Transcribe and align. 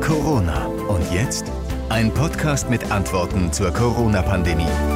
Corona. 0.00 0.66
Und 0.66 1.12
jetzt 1.12 1.44
ein 1.88 2.12
Podcast 2.12 2.68
mit 2.70 2.90
Antworten 2.90 3.52
zur 3.52 3.72
Corona-Pandemie. 3.72 4.95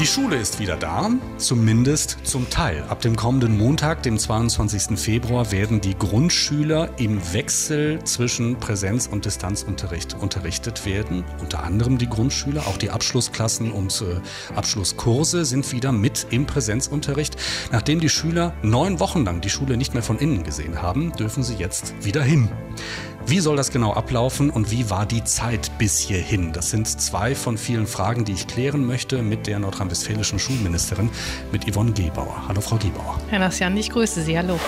Die 0.00 0.08
Schule 0.08 0.36
ist 0.36 0.58
wieder 0.58 0.76
da, 0.76 1.08
zumindest 1.38 2.18
zum 2.24 2.50
Teil. 2.50 2.82
Ab 2.88 3.00
dem 3.00 3.14
kommenden 3.14 3.56
Montag, 3.56 4.02
dem 4.02 4.18
22. 4.18 4.98
Februar, 4.98 5.52
werden 5.52 5.80
die 5.80 5.96
Grundschüler 5.96 6.90
im 6.98 7.20
Wechsel 7.32 8.02
zwischen 8.02 8.58
Präsenz- 8.58 9.06
und 9.06 9.24
Distanzunterricht 9.24 10.14
unterrichtet 10.14 10.84
werden. 10.84 11.22
Unter 11.40 11.62
anderem 11.62 11.96
die 11.96 12.08
Grundschüler, 12.08 12.66
auch 12.66 12.76
die 12.76 12.90
Abschlussklassen 12.90 13.70
und 13.70 14.02
äh, 14.02 14.56
Abschlusskurse 14.56 15.44
sind 15.44 15.70
wieder 15.70 15.92
mit 15.92 16.26
im 16.30 16.44
Präsenzunterricht. 16.44 17.36
Nachdem 17.70 18.00
die 18.00 18.10
Schüler 18.10 18.52
neun 18.62 18.98
Wochen 18.98 19.24
lang 19.24 19.42
die 19.42 19.50
Schule 19.50 19.76
nicht 19.76 19.94
mehr 19.94 20.02
von 20.02 20.18
innen 20.18 20.42
gesehen 20.42 20.82
haben, 20.82 21.12
dürfen 21.12 21.44
sie 21.44 21.54
jetzt 21.54 21.94
wieder 22.04 22.22
hin. 22.22 22.50
Wie 23.26 23.40
soll 23.40 23.56
das 23.56 23.70
genau 23.70 23.94
ablaufen 23.94 24.50
und 24.50 24.70
wie 24.70 24.90
war 24.90 25.06
die 25.06 25.24
Zeit 25.24 25.70
bis 25.78 25.98
hierhin? 25.98 26.52
Das 26.52 26.68
sind 26.68 26.86
zwei 26.86 27.34
von 27.34 27.56
vielen 27.56 27.86
Fragen, 27.86 28.26
die 28.26 28.32
ich 28.32 28.46
klären 28.46 28.84
möchte 28.84 29.22
mit 29.22 29.46
der 29.46 29.58
nordrhein-westfälischen 29.60 30.38
Schulministerin, 30.38 31.08
mit 31.50 31.64
Yvonne 31.64 31.92
Gebauer. 31.92 32.44
Hallo, 32.46 32.60
Frau 32.60 32.76
Gebauer. 32.76 33.18
Herr 33.30 33.38
Nassian, 33.38 33.74
ich 33.78 33.88
grüße 33.88 34.22
Sie. 34.22 34.36
Hallo. 34.36 34.60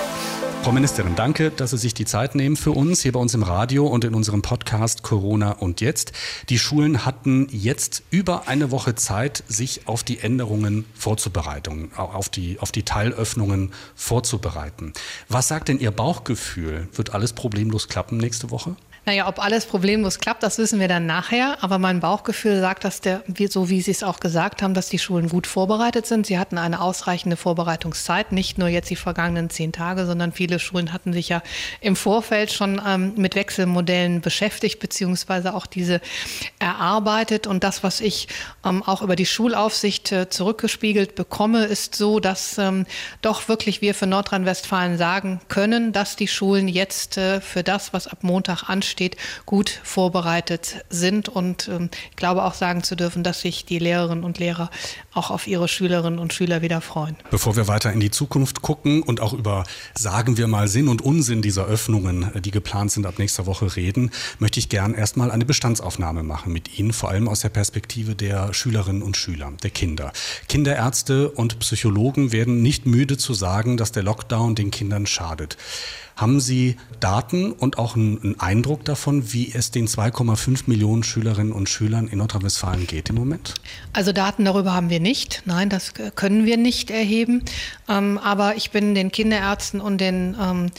Frau 0.62 0.72
Ministerin, 0.72 1.14
danke, 1.14 1.50
dass 1.50 1.70
Sie 1.70 1.78
sich 1.78 1.94
die 1.94 2.04
Zeit 2.04 2.34
nehmen 2.34 2.56
für 2.56 2.72
uns 2.72 3.02
hier 3.02 3.12
bei 3.12 3.20
uns 3.20 3.34
im 3.34 3.42
Radio 3.44 3.86
und 3.86 4.04
in 4.04 4.14
unserem 4.14 4.42
Podcast 4.42 5.02
Corona 5.02 5.52
und 5.52 5.80
jetzt. 5.80 6.12
Die 6.48 6.58
Schulen 6.58 7.06
hatten 7.06 7.46
jetzt 7.50 8.02
über 8.10 8.48
eine 8.48 8.70
Woche 8.70 8.94
Zeit, 8.94 9.44
sich 9.46 9.86
auf 9.86 10.02
die 10.02 10.18
Änderungen 10.18 10.84
vorzubereiten, 10.94 11.92
auf 11.96 12.28
die, 12.28 12.58
auf 12.58 12.72
die 12.72 12.82
Teilöffnungen 12.82 13.72
vorzubereiten. 13.94 14.92
Was 15.28 15.48
sagt 15.48 15.68
denn 15.68 15.78
Ihr 15.78 15.92
Bauchgefühl? 15.92 16.88
Wird 16.92 17.14
alles 17.14 17.32
problemlos 17.32 17.88
klappen 17.88 18.16
nächste 18.16 18.50
Woche? 18.50 18.76
Naja, 19.08 19.28
ob 19.28 19.38
alles 19.38 19.66
problemlos 19.66 20.18
klappt, 20.18 20.42
das 20.42 20.58
wissen 20.58 20.80
wir 20.80 20.88
dann 20.88 21.06
nachher. 21.06 21.58
Aber 21.60 21.78
mein 21.78 22.00
Bauchgefühl 22.00 22.58
sagt, 22.58 22.82
dass 22.82 23.00
der, 23.00 23.22
so 23.48 23.70
wie 23.70 23.80
Sie 23.80 23.92
es 23.92 24.02
auch 24.02 24.18
gesagt 24.18 24.62
haben, 24.62 24.74
dass 24.74 24.88
die 24.88 24.98
Schulen 24.98 25.28
gut 25.28 25.46
vorbereitet 25.46 26.08
sind. 26.08 26.26
Sie 26.26 26.40
hatten 26.40 26.58
eine 26.58 26.80
ausreichende 26.80 27.36
Vorbereitungszeit, 27.36 28.32
nicht 28.32 28.58
nur 28.58 28.66
jetzt 28.66 28.90
die 28.90 28.96
vergangenen 28.96 29.48
zehn 29.48 29.70
Tage, 29.70 30.06
sondern 30.06 30.32
viele 30.32 30.58
Schulen 30.58 30.92
hatten 30.92 31.12
sich 31.12 31.28
ja 31.28 31.40
im 31.80 31.94
Vorfeld 31.94 32.50
schon 32.50 32.82
ähm, 32.84 33.12
mit 33.14 33.36
Wechselmodellen 33.36 34.22
beschäftigt, 34.22 34.80
beziehungsweise 34.80 35.54
auch 35.54 35.66
diese 35.66 36.00
erarbeitet. 36.58 37.46
Und 37.46 37.62
das, 37.62 37.84
was 37.84 38.00
ich 38.00 38.26
ähm, 38.64 38.82
auch 38.82 39.02
über 39.02 39.14
die 39.14 39.26
Schulaufsicht 39.26 40.10
äh, 40.10 40.30
zurückgespiegelt 40.30 41.14
bekomme, 41.14 41.66
ist 41.66 41.94
so, 41.94 42.18
dass 42.18 42.58
ähm, 42.58 42.86
doch 43.22 43.46
wirklich 43.46 43.80
wir 43.82 43.94
für 43.94 44.08
Nordrhein-Westfalen 44.08 44.98
sagen 44.98 45.40
können, 45.46 45.92
dass 45.92 46.16
die 46.16 46.26
Schulen 46.26 46.66
jetzt 46.66 47.18
äh, 47.18 47.40
für 47.40 47.62
das, 47.62 47.92
was 47.92 48.08
ab 48.08 48.24
Montag 48.24 48.68
ansteht, 48.68 48.95
steht, 48.96 49.16
gut 49.44 49.80
vorbereitet 49.84 50.84
sind. 50.88 51.28
Und 51.28 51.68
ähm, 51.68 51.90
ich 52.10 52.16
glaube 52.16 52.44
auch 52.44 52.54
sagen 52.54 52.82
zu 52.82 52.96
dürfen, 52.96 53.22
dass 53.22 53.42
sich 53.42 53.66
die 53.66 53.78
Lehrerinnen 53.78 54.24
und 54.24 54.38
Lehrer 54.38 54.70
auch 55.12 55.30
auf 55.30 55.46
ihre 55.46 55.68
Schülerinnen 55.68 56.18
und 56.18 56.32
Schüler 56.32 56.62
wieder 56.62 56.80
freuen. 56.80 57.16
Bevor 57.30 57.56
wir 57.56 57.68
weiter 57.68 57.92
in 57.92 58.00
die 58.00 58.10
Zukunft 58.10 58.62
gucken 58.62 59.02
und 59.02 59.20
auch 59.20 59.34
über, 59.34 59.64
sagen 59.94 60.38
wir 60.38 60.46
mal, 60.46 60.68
Sinn 60.68 60.88
und 60.88 61.02
Unsinn 61.02 61.42
dieser 61.42 61.66
Öffnungen, 61.66 62.34
äh, 62.34 62.40
die 62.40 62.50
geplant 62.50 62.90
sind, 62.90 63.06
ab 63.06 63.18
nächster 63.18 63.44
Woche 63.44 63.76
reden, 63.76 64.10
möchte 64.38 64.58
ich 64.58 64.70
gern 64.70 64.94
erstmal 64.94 65.30
eine 65.30 65.44
Bestandsaufnahme 65.44 66.22
machen 66.22 66.52
mit 66.52 66.78
Ihnen, 66.78 66.94
vor 66.94 67.10
allem 67.10 67.28
aus 67.28 67.40
der 67.40 67.50
Perspektive 67.50 68.14
der 68.14 68.54
Schülerinnen 68.54 69.02
und 69.02 69.16
Schüler, 69.16 69.52
der 69.62 69.70
Kinder. 69.70 70.12
Kinderärzte 70.48 71.30
und 71.30 71.58
Psychologen 71.58 72.32
werden 72.32 72.62
nicht 72.62 72.86
müde 72.86 73.18
zu 73.18 73.34
sagen, 73.34 73.76
dass 73.76 73.92
der 73.92 74.02
Lockdown 74.02 74.54
den 74.54 74.70
Kindern 74.70 75.06
schadet. 75.06 75.58
Haben 76.16 76.40
Sie 76.40 76.76
Daten 76.98 77.52
und 77.52 77.76
auch 77.76 77.94
einen 77.94 78.40
Eindruck 78.40 78.86
davon, 78.86 79.34
wie 79.34 79.52
es 79.52 79.70
den 79.70 79.86
2,5 79.86 80.62
Millionen 80.66 81.02
Schülerinnen 81.02 81.52
und 81.52 81.68
Schülern 81.68 82.08
in 82.08 82.18
Nordrhein-Westfalen 82.18 82.86
geht 82.86 83.10
im 83.10 83.16
Moment? 83.16 83.52
Also 83.92 84.12
Daten 84.12 84.46
darüber 84.46 84.72
haben 84.72 84.88
wir 84.88 84.98
nicht. 84.98 85.42
Nein, 85.44 85.68
das 85.68 85.92
können 86.14 86.46
wir 86.46 86.56
nicht 86.56 86.90
erheben. 86.90 87.42
Ähm, 87.86 88.16
aber 88.16 88.56
ich 88.56 88.70
bin 88.70 88.94
den 88.94 89.12
Kinderärzten 89.12 89.78
und 89.82 90.00
den 90.00 90.34
ähm, 90.40 90.70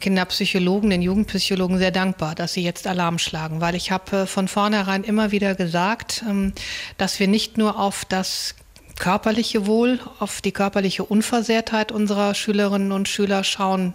Kinderpsychologen, 0.00 0.88
den 0.88 1.02
Jugendpsychologen 1.02 1.76
sehr 1.76 1.90
dankbar, 1.90 2.34
dass 2.34 2.54
sie 2.54 2.62
jetzt 2.62 2.86
Alarm 2.86 3.18
schlagen, 3.18 3.60
weil 3.60 3.74
ich 3.74 3.90
habe 3.90 4.20
äh, 4.20 4.26
von 4.26 4.48
vornherein 4.48 5.04
immer 5.04 5.32
wieder 5.32 5.54
gesagt, 5.54 6.24
ähm, 6.26 6.54
dass 6.96 7.20
wir 7.20 7.28
nicht 7.28 7.58
nur 7.58 7.78
auf 7.78 8.06
das 8.06 8.54
körperliche 8.98 9.66
Wohl, 9.66 10.00
auf 10.18 10.40
die 10.40 10.52
körperliche 10.52 11.04
Unversehrtheit 11.04 11.92
unserer 11.92 12.34
Schülerinnen 12.34 12.90
und 12.90 13.06
Schüler 13.06 13.44
schauen 13.44 13.92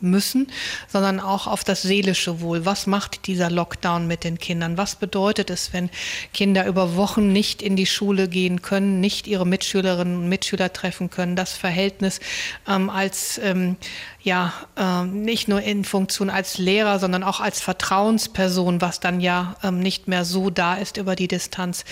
müssen, 0.00 0.48
sondern 0.88 1.20
auch 1.20 1.46
auf 1.46 1.64
das 1.64 1.82
seelische 1.82 2.40
Wohl. 2.40 2.66
Was 2.66 2.86
macht 2.86 3.26
dieser 3.26 3.50
Lockdown 3.50 4.06
mit 4.06 4.24
den 4.24 4.38
Kindern? 4.38 4.76
Was 4.76 4.96
bedeutet 4.96 5.50
es, 5.50 5.72
wenn 5.72 5.90
Kinder 6.34 6.66
über 6.66 6.96
Wochen 6.96 7.32
nicht 7.32 7.62
in 7.62 7.76
die 7.76 7.86
Schule 7.86 8.28
gehen 8.28 8.62
können, 8.62 9.00
nicht 9.00 9.26
ihre 9.26 9.46
Mitschülerinnen 9.46 10.16
und 10.16 10.28
Mitschüler 10.28 10.72
treffen 10.72 11.10
können? 11.10 11.36
Das 11.36 11.52
Verhältnis 11.52 12.20
ähm, 12.68 12.90
als 12.90 13.38
ähm, 13.38 13.76
ja 14.22 14.52
ähm, 14.76 15.22
nicht 15.22 15.48
nur 15.48 15.62
in 15.62 15.84
Funktion 15.84 16.30
als 16.30 16.58
Lehrer, 16.58 16.98
sondern 16.98 17.22
auch 17.22 17.40
als 17.40 17.60
Vertrauensperson, 17.60 18.80
was 18.80 19.00
dann 19.00 19.20
ja 19.20 19.56
ähm, 19.62 19.80
nicht 19.80 20.08
mehr 20.08 20.24
so 20.24 20.50
da 20.50 20.74
ist 20.74 20.96
über 20.96 21.16
die 21.16 21.28
Distanz. 21.28 21.84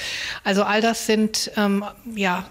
Also 0.44 0.62
all 0.62 0.80
das 0.80 1.06
sind 1.06 1.50
ähm, 1.56 1.84
ja 2.14 2.44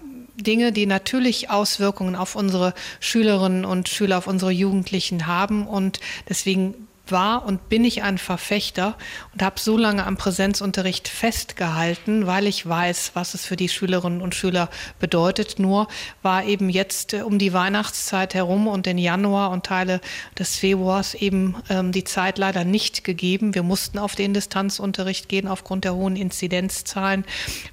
Dinge, 0.44 0.72
die 0.72 0.86
natürlich 0.86 1.50
Auswirkungen 1.50 2.16
auf 2.16 2.36
unsere 2.36 2.74
Schülerinnen 3.00 3.66
und 3.66 3.90
Schüler, 3.90 4.18
auf 4.18 4.28
unsere 4.28 4.52
Jugendlichen 4.52 5.28
haben. 5.28 5.68
Und 5.68 6.00
deswegen 6.28 6.89
war 7.12 7.46
und 7.46 7.70
bin 7.70 7.86
ich 7.86 8.04
ein 8.04 8.18
Verfechter 8.18 8.98
und 9.34 9.42
habe 9.44 9.60
so 9.60 9.78
lange 9.78 10.06
am 10.06 10.18
Präsenzunterricht 10.18 11.08
festgehalten, 11.08 12.28
weil 12.28 12.48
ich 12.48 12.68
weiß, 12.68 13.12
was 13.14 13.34
es 13.34 13.46
für 13.46 13.56
die 13.56 13.70
Schülerinnen 13.70 14.22
und 14.22 14.36
Schüler 14.36 14.70
bedeutet. 15.00 15.60
Nur 15.60 15.88
war 16.22 16.46
eben 16.46 16.70
jetzt 16.70 17.14
äh, 17.14 17.22
um 17.22 17.40
die 17.40 17.54
Weihnachtszeit 17.54 18.34
herum 18.34 18.68
und 18.68 18.86
den 18.86 18.98
Januar 18.98 19.52
und 19.52 19.66
Teile 19.66 20.02
des 20.38 20.56
Februars 20.56 21.14
eben 21.14 21.56
ähm, 21.70 21.92
die 21.92 22.04
Zeit 22.04 22.38
leider 22.38 22.64
nicht 22.64 23.04
gegeben. 23.04 23.56
Wir 23.56 23.64
mussten 23.64 23.98
auf 24.00 24.16
den 24.16 24.34
Distanzunterricht 24.34 25.30
gehen 25.30 25.48
aufgrund 25.48 25.84
der 25.84 25.96
hohen 25.96 26.16
Inzidenzzahlen. 26.16 27.26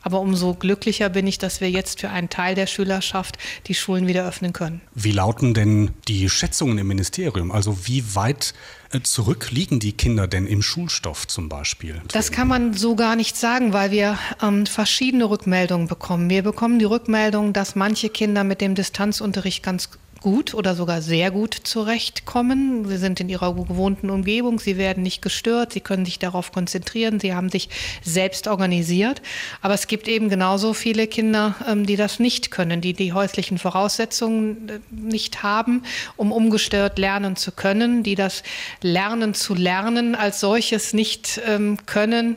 Aber 0.03 0.20
umso 0.20 0.54
glücklicher 0.54 1.08
bin 1.08 1.26
ich, 1.26 1.38
dass 1.38 1.60
wir 1.60 1.70
jetzt 1.70 2.00
für 2.00 2.10
einen 2.10 2.28
Teil 2.28 2.54
der 2.54 2.66
Schülerschaft 2.66 3.38
die 3.66 3.74
Schulen 3.74 4.06
wieder 4.06 4.26
öffnen 4.26 4.53
können. 4.53 4.80
Wie 4.94 5.12
lauten 5.12 5.54
denn 5.54 5.91
die 6.08 6.28
Schätzungen 6.28 6.78
im 6.78 6.86
Ministerium? 6.86 7.50
Also 7.50 7.86
wie 7.86 8.14
weit 8.14 8.54
äh, 8.92 9.00
zurück 9.00 9.50
liegen 9.50 9.80
die 9.80 9.92
Kinder 9.92 10.26
denn 10.26 10.47
im 10.47 10.62
Schulstoff 10.62 11.26
zum 11.26 11.48
Beispiel? 11.48 12.00
Das 12.08 12.30
kann 12.30 12.48
man 12.48 12.74
so 12.74 12.97
gar 12.97 13.16
nicht 13.16 13.36
sagen, 13.36 13.72
weil 13.72 13.91
wir 13.91 14.19
ähm, 14.42 14.66
verschiedene 14.66 15.28
Rückmeldungen 15.28 15.88
bekommen. 15.88 16.30
Wir 16.30 16.42
bekommen 16.42 16.78
die 16.78 16.84
Rückmeldung, 16.84 17.52
dass 17.52 17.74
manche 17.74 18.08
Kinder 18.08 18.44
mit 18.44 18.60
dem 18.60 18.74
Distanzunterricht 18.74 19.62
ganz 19.62 19.91
gut 20.21 20.54
oder 20.54 20.75
sogar 20.75 21.03
sehr 21.03 21.31
gut 21.31 21.54
zurechtkommen. 21.54 22.87
Sie 22.88 22.97
sind 22.97 23.21
in 23.21 23.28
ihrer 23.28 23.54
gewohnten 23.54 24.10
Umgebung, 24.10 24.59
sie 24.59 24.77
werden 24.77 25.03
nicht 25.03 25.22
gestört, 25.22 25.72
sie 25.72 25.81
können 25.81 26.04
sich 26.04 26.19
darauf 26.19 26.53
konzentrieren, 26.53 27.21
sie 27.21 27.34
haben 27.34 27.49
sich 27.49 27.69
selbst 28.03 28.49
organisiert. 28.49 29.22
Aber 29.62 29.75
es 29.75 29.87
gibt 29.87 30.09
eben 30.09 30.28
genauso 30.28 30.75
viele 30.75 31.06
Kinder, 31.06 31.54
ähm, 31.69 31.87
die 31.87 31.97
das 31.97 32.19
nicht 32.19 32.50
können, 32.50 32.81
die 32.81 32.93
die 32.93 33.12
häuslichen 33.12 33.59
Voraussetzungen 33.59 34.69
äh, 34.69 34.78
nicht 34.91 35.43
haben, 35.43 35.82
um 36.16 36.33
umgestört 36.33 36.98
lernen 36.98 37.37
zu 37.37 37.53
können, 37.53 38.03
die 38.03 38.15
das 38.15 38.43
Lernen 38.83 39.34
zu 39.34 39.54
lernen 39.54 40.15
als 40.15 40.41
solches 40.41 40.93
nicht 40.93 41.41
ähm, 41.47 41.78
können 41.87 42.37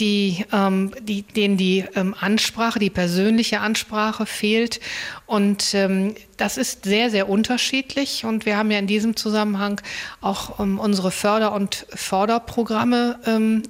die, 0.00 0.44
ähm, 0.52 0.92
die, 1.02 1.22
denen 1.22 1.56
die 1.56 1.84
ähm, 1.94 2.14
Ansprache, 2.18 2.78
die 2.78 2.90
persönliche 2.90 3.60
Ansprache 3.60 4.26
fehlt. 4.26 4.80
Und 5.26 5.74
ähm, 5.74 6.14
das 6.36 6.56
ist 6.56 6.84
sehr, 6.84 7.10
sehr 7.10 7.28
unterschiedlich. 7.28 8.24
Und 8.24 8.44
wir 8.46 8.56
haben 8.56 8.70
ja 8.70 8.78
in 8.78 8.86
diesem 8.86 9.16
Zusammenhang 9.16 9.80
auch 10.20 10.58
ähm, 10.58 10.78
unsere 10.78 11.10
Förder- 11.10 11.52
und 11.52 11.86
Förderprogramme 11.94 13.20
ähm, 13.26 13.62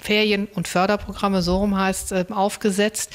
Ferien- 0.00 0.48
und 0.54 0.66
Förderprogramme, 0.66 1.42
so 1.42 1.58
rum 1.58 1.78
heißt, 1.78 2.12
äh, 2.12 2.24
aufgesetzt, 2.30 3.12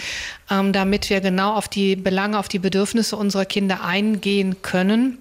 ähm, 0.51 0.71
damit 0.71 1.09
wir 1.09 1.19
genau 1.19 1.53
auf 1.55 1.67
die 1.67 1.95
Belange, 1.95 2.37
auf 2.37 2.47
die 2.47 2.59
Bedürfnisse 2.59 3.17
unserer 3.17 3.45
Kinder 3.45 3.83
eingehen 3.83 4.61
können. 4.61 5.17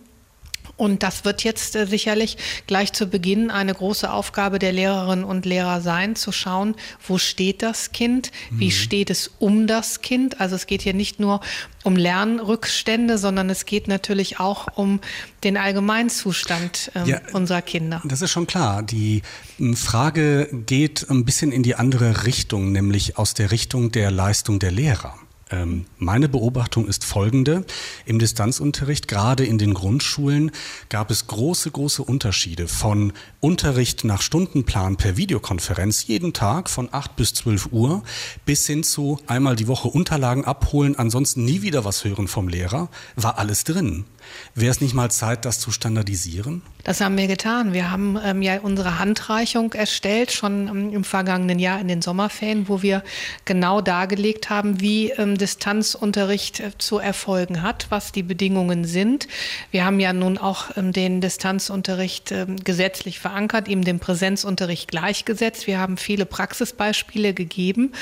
Und 0.76 1.03
das 1.03 1.25
wird 1.25 1.44
jetzt 1.44 1.76
äh, 1.76 1.87
sicherlich 1.87 2.37
gleich 2.67 2.93
zu 2.93 3.06
Beginn 3.06 3.50
eine 3.50 3.75
große 3.75 4.11
Aufgabe 4.11 4.59
der 4.59 4.73
Lehrerinnen 4.73 5.25
und 5.25 5.47
Lehrer 5.47 5.81
sein, 5.81 6.17
zu 6.17 6.32
schauen, 6.32 6.75
wo 7.06 7.19
steht 7.19 7.62
das 7.62 7.93
Kind, 7.93 8.32
wie 8.50 8.67
mhm. 8.67 8.71
steht 8.71 9.11
es 9.11 9.31
um 9.38 9.67
das 9.67 10.00
Kind. 10.00 10.41
Also 10.41 10.56
es 10.56 10.67
geht 10.67 10.82
hier 10.82 10.94
nicht 10.94 11.21
nur 11.21 11.41
um 11.85 11.97
Lernrückstände, 11.97 13.19
sondern 13.19 13.50
es 13.50 13.67
geht 13.67 13.88
natürlich 13.88 14.41
auch 14.41 14.67
um 14.76 15.00
den 15.44 15.56
Allgemeinzustand 15.56 16.91
äh, 16.94 17.09
ja, 17.09 17.20
unserer 17.32 17.62
Kinder. 17.62 18.03
Das 18.05 18.23
ist 18.23 18.31
schon 18.31 18.47
klar. 18.47 18.82
Die 18.82 19.23
hm, 19.59 19.77
Frage 19.77 20.49
geht 20.67 21.09
ein 21.09 21.25
bisschen 21.25 21.53
in 21.53 21.62
die 21.62 21.77
andere 21.77 22.25
Richtung, 22.25 22.73
nämlich 22.73 23.19
aus 23.19 23.35
der 23.35 23.50
Richtung 23.50 23.93
der 23.93 24.11
Leistung 24.11 24.59
der 24.59 24.73
Lehrer. 24.73 25.15
Ähm, 25.55 25.87
meine 25.99 26.29
Beobachtung 26.29 26.89
ist 26.89 27.05
folgende. 27.05 27.65
Im 28.06 28.19
Distanzunterricht, 28.19 29.06
gerade 29.06 29.45
in 29.45 29.59
den 29.59 29.73
Grundschulen, 29.73 30.51
gab 30.89 31.11
es 31.12 31.29
große, 31.29 31.71
große 31.71 32.03
Unterschiede 32.03 32.67
von 32.67 33.12
Unterricht 33.39 34.05
nach 34.05 34.21
Stundenplan 34.21 34.97
per 34.97 35.17
Videokonferenz 35.17 36.06
jeden 36.06 36.33
Tag 36.33 36.69
von 36.69 36.89
8 36.91 37.15
bis 37.15 37.35
12 37.35 37.69
Uhr 37.71 38.03
bis 38.45 38.67
hin 38.67 38.83
zu 38.83 39.21
einmal 39.27 39.55
die 39.55 39.69
Woche 39.69 39.89
Unterlagen 39.89 40.45
abholen, 40.45 40.97
ansonsten 40.97 41.45
nie 41.45 41.62
wieder 41.62 41.85
was 41.85 42.05
hören 42.05 42.27
vom 42.27 42.49
Lehrer, 42.49 42.89
war 43.15 43.39
alles 43.39 43.62
drin. 43.65 44.06
Wäre 44.55 44.71
es 44.71 44.81
nicht 44.81 44.95
mal 44.95 45.11
Zeit, 45.11 45.45
das 45.45 45.61
zu 45.61 45.71
standardisieren? 45.71 46.62
Das 46.83 47.01
haben 47.01 47.17
wir 47.17 47.27
getan. 47.27 47.73
Wir 47.73 47.91
haben 47.91 48.19
ähm, 48.23 48.43
ja 48.43 48.61
unsere 48.61 48.99
Handreichung 48.99 49.73
erstellt, 49.73 50.33
schon 50.33 50.69
ähm, 50.69 50.93
im 50.93 51.05
vergangenen 51.05 51.59
Jahr 51.59 51.81
in 51.81 51.89
den 51.89 52.03
Sommerferien, 52.03 52.69
wo 52.69 52.83
wir 52.83 53.03
genau 53.45 53.81
dargelegt 53.81 54.51
haben, 54.51 54.81
wie 54.81 55.11
ähm, 55.11 55.39
Distanzunterricht 55.44 56.61
äh, 56.61 56.70
zu 56.79 56.99
erfolgen 56.99 57.62
hat, 57.62 57.87
was 57.91 58.12
die 58.12 58.23
Bedingungen 58.23 58.85
sind. 58.85 59.29
Wir 59.70 59.85
haben 59.85 60.00
ja 60.00 60.12
nun 60.12 60.38
auch 60.38 60.76
ähm, 60.76 60.93
den 60.93 61.20
Distanzunterricht 61.20 62.32
ähm, 62.32 62.56
gesetzlich 62.56 63.19
verankert, 63.19 63.69
ihm 63.69 63.85
dem 63.85 63.99
Präsenzunterricht 63.99 64.91
gleichgesetzt. 64.91 65.67
Wir 65.67 65.79
haben 65.79 65.96
viele 65.96 66.25
Praxisbeispiele 66.25 67.35
gegeben 67.35 67.93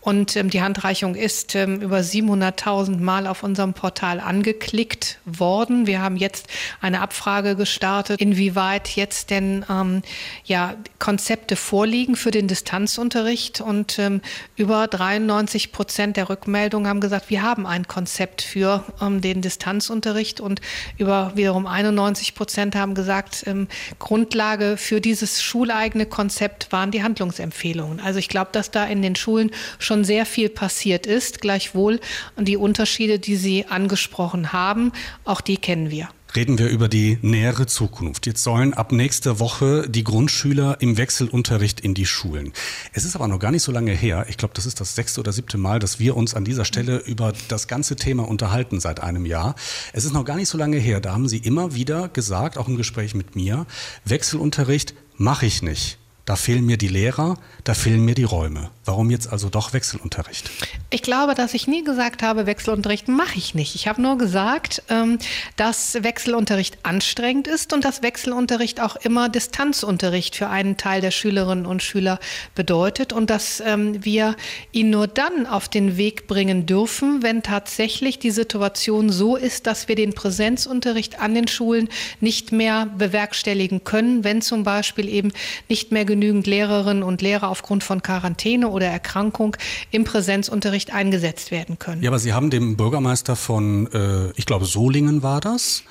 und 0.00 0.36
ähm, 0.36 0.50
die 0.50 0.62
Handreichung 0.62 1.14
ist 1.14 1.54
über 1.54 1.98
700.000 1.98 2.98
Mal 2.98 3.26
auf 3.26 3.42
unserem 3.42 3.72
Portal 3.72 4.20
angeklickt 4.20 5.18
worden. 5.24 5.86
Wir 5.86 6.00
haben 6.00 6.16
jetzt 6.16 6.46
eine 6.80 7.00
Abfrage 7.00 7.56
gestartet 7.56 8.20
inwieweit 8.20 8.88
jetzt 8.96 9.30
denn 9.30 9.64
ähm, 9.68 10.02
ja, 10.44 10.74
Konzepte 10.98 11.56
vorliegen 11.56 12.16
für 12.16 12.30
den 12.30 12.48
Distanzunterricht. 12.48 13.60
Und 13.60 13.98
ähm, 13.98 14.20
über 14.56 14.86
93 14.86 15.72
Prozent 15.72 16.16
der 16.16 16.28
Rückmeldungen 16.28 16.75
haben 16.84 17.00
gesagt, 17.00 17.30
wir 17.30 17.42
haben 17.42 17.66
ein 17.66 17.86
Konzept 17.86 18.42
für 18.42 18.84
ähm, 19.00 19.20
den 19.20 19.40
Distanzunterricht. 19.40 20.40
Und 20.40 20.60
über 20.98 21.32
wiederum 21.34 21.66
91 21.66 22.34
Prozent 22.34 22.74
haben 22.74 22.94
gesagt, 22.94 23.44
ähm, 23.46 23.68
Grundlage 23.98 24.76
für 24.76 25.00
dieses 25.00 25.42
schuleigene 25.42 26.06
Konzept 26.06 26.72
waren 26.72 26.90
die 26.90 27.02
Handlungsempfehlungen. 27.02 28.00
Also 28.00 28.18
ich 28.18 28.28
glaube, 28.28 28.50
dass 28.52 28.70
da 28.70 28.84
in 28.84 29.02
den 29.02 29.14
Schulen 29.14 29.52
schon 29.78 30.04
sehr 30.04 30.26
viel 30.26 30.48
passiert 30.48 31.06
ist. 31.06 31.40
Gleichwohl 31.40 32.00
die 32.36 32.56
Unterschiede, 32.56 33.18
die 33.18 33.36
Sie 33.36 33.66
angesprochen 33.66 34.52
haben, 34.52 34.92
auch 35.24 35.40
die 35.40 35.56
kennen 35.56 35.90
wir 35.90 36.08
reden 36.36 36.58
wir 36.58 36.68
über 36.68 36.88
die 36.88 37.18
nähere 37.22 37.66
Zukunft. 37.66 38.26
Jetzt 38.26 38.42
sollen 38.42 38.74
ab 38.74 38.92
nächster 38.92 39.38
Woche 39.38 39.88
die 39.88 40.04
Grundschüler 40.04 40.76
im 40.80 40.98
Wechselunterricht 40.98 41.80
in 41.80 41.94
die 41.94 42.04
Schulen. 42.04 42.52
Es 42.92 43.04
ist 43.04 43.16
aber 43.16 43.26
noch 43.26 43.38
gar 43.38 43.50
nicht 43.50 43.62
so 43.62 43.72
lange 43.72 43.92
her. 43.92 44.26
Ich 44.28 44.36
glaube, 44.36 44.52
das 44.54 44.66
ist 44.66 44.78
das 44.78 44.94
sechste 44.94 45.20
oder 45.20 45.32
siebte 45.32 45.56
Mal, 45.56 45.78
dass 45.78 45.98
wir 45.98 46.16
uns 46.16 46.34
an 46.34 46.44
dieser 46.44 46.66
Stelle 46.66 46.98
über 46.98 47.32
das 47.48 47.68
ganze 47.68 47.96
Thema 47.96 48.28
unterhalten 48.28 48.80
seit 48.80 49.00
einem 49.00 49.24
Jahr. 49.24 49.54
Es 49.94 50.04
ist 50.04 50.12
noch 50.12 50.26
gar 50.26 50.36
nicht 50.36 50.50
so 50.50 50.58
lange 50.58 50.76
her. 50.76 51.00
Da 51.00 51.12
haben 51.12 51.26
Sie 51.26 51.38
immer 51.38 51.74
wieder 51.74 52.08
gesagt, 52.08 52.58
auch 52.58 52.68
im 52.68 52.76
Gespräch 52.76 53.14
mit 53.14 53.34
mir, 53.34 53.66
Wechselunterricht 54.04 54.94
mache 55.16 55.46
ich 55.46 55.62
nicht. 55.62 55.98
Da 56.26 56.34
fehlen 56.34 56.66
mir 56.66 56.76
die 56.76 56.88
Lehrer, 56.88 57.38
da 57.62 57.72
fehlen 57.72 58.04
mir 58.04 58.16
die 58.16 58.24
Räume. 58.24 58.70
Warum 58.84 59.10
jetzt 59.10 59.32
also 59.32 59.48
doch 59.48 59.72
Wechselunterricht? 59.72 60.50
Ich 60.90 61.02
glaube, 61.02 61.34
dass 61.34 61.54
ich 61.54 61.68
nie 61.68 61.84
gesagt 61.84 62.20
habe, 62.24 62.46
Wechselunterricht 62.46 63.06
mache 63.06 63.38
ich 63.38 63.54
nicht. 63.54 63.76
Ich 63.76 63.86
habe 63.86 64.02
nur 64.02 64.18
gesagt, 64.18 64.82
ähm, 64.88 65.18
dass 65.54 66.02
Wechselunterricht 66.02 66.78
anstrengend 66.82 67.46
ist 67.46 67.72
und 67.72 67.84
dass 67.84 68.02
Wechselunterricht 68.02 68.80
auch 68.80 68.96
immer 68.96 69.28
Distanzunterricht 69.28 70.34
für 70.34 70.48
einen 70.48 70.76
Teil 70.76 71.00
der 71.00 71.12
Schülerinnen 71.12 71.64
und 71.64 71.80
Schüler 71.80 72.18
bedeutet 72.56 73.12
und 73.12 73.30
dass 73.30 73.60
ähm, 73.60 74.04
wir 74.04 74.34
ihn 74.72 74.90
nur 74.90 75.06
dann 75.06 75.46
auf 75.46 75.68
den 75.68 75.96
Weg 75.96 76.26
bringen 76.26 76.66
dürfen, 76.66 77.22
wenn 77.22 77.44
tatsächlich 77.44 78.18
die 78.18 78.32
Situation 78.32 79.10
so 79.10 79.36
ist, 79.36 79.68
dass 79.68 79.86
wir 79.86 79.94
den 79.94 80.12
Präsenzunterricht 80.12 81.20
an 81.20 81.36
den 81.36 81.46
Schulen 81.46 81.88
nicht 82.20 82.50
mehr 82.50 82.86
bewerkstelligen 82.98 83.84
können, 83.84 84.24
wenn 84.24 84.42
zum 84.42 84.64
Beispiel 84.64 85.08
eben 85.08 85.32
nicht 85.68 85.92
mehr 85.92 86.04
genügend 86.04 86.15
Lehrerinnen 86.20 87.02
und 87.02 87.22
Lehrer 87.22 87.48
aufgrund 87.48 87.84
von 87.84 88.02
Quarantäne 88.02 88.68
oder 88.68 88.86
Erkrankung 88.86 89.56
im 89.90 90.04
Präsenzunterricht 90.04 90.92
eingesetzt 90.92 91.50
werden 91.50 91.78
können. 91.78 92.02
Ja, 92.02 92.10
aber 92.10 92.18
Sie 92.18 92.32
haben 92.32 92.50
dem 92.50 92.76
Bürgermeister 92.76 93.36
von, 93.36 93.90
äh, 93.92 94.30
ich 94.36 94.46
glaube, 94.46 94.64
Solingen 94.64 95.22
war 95.22 95.40
das, 95.40 95.84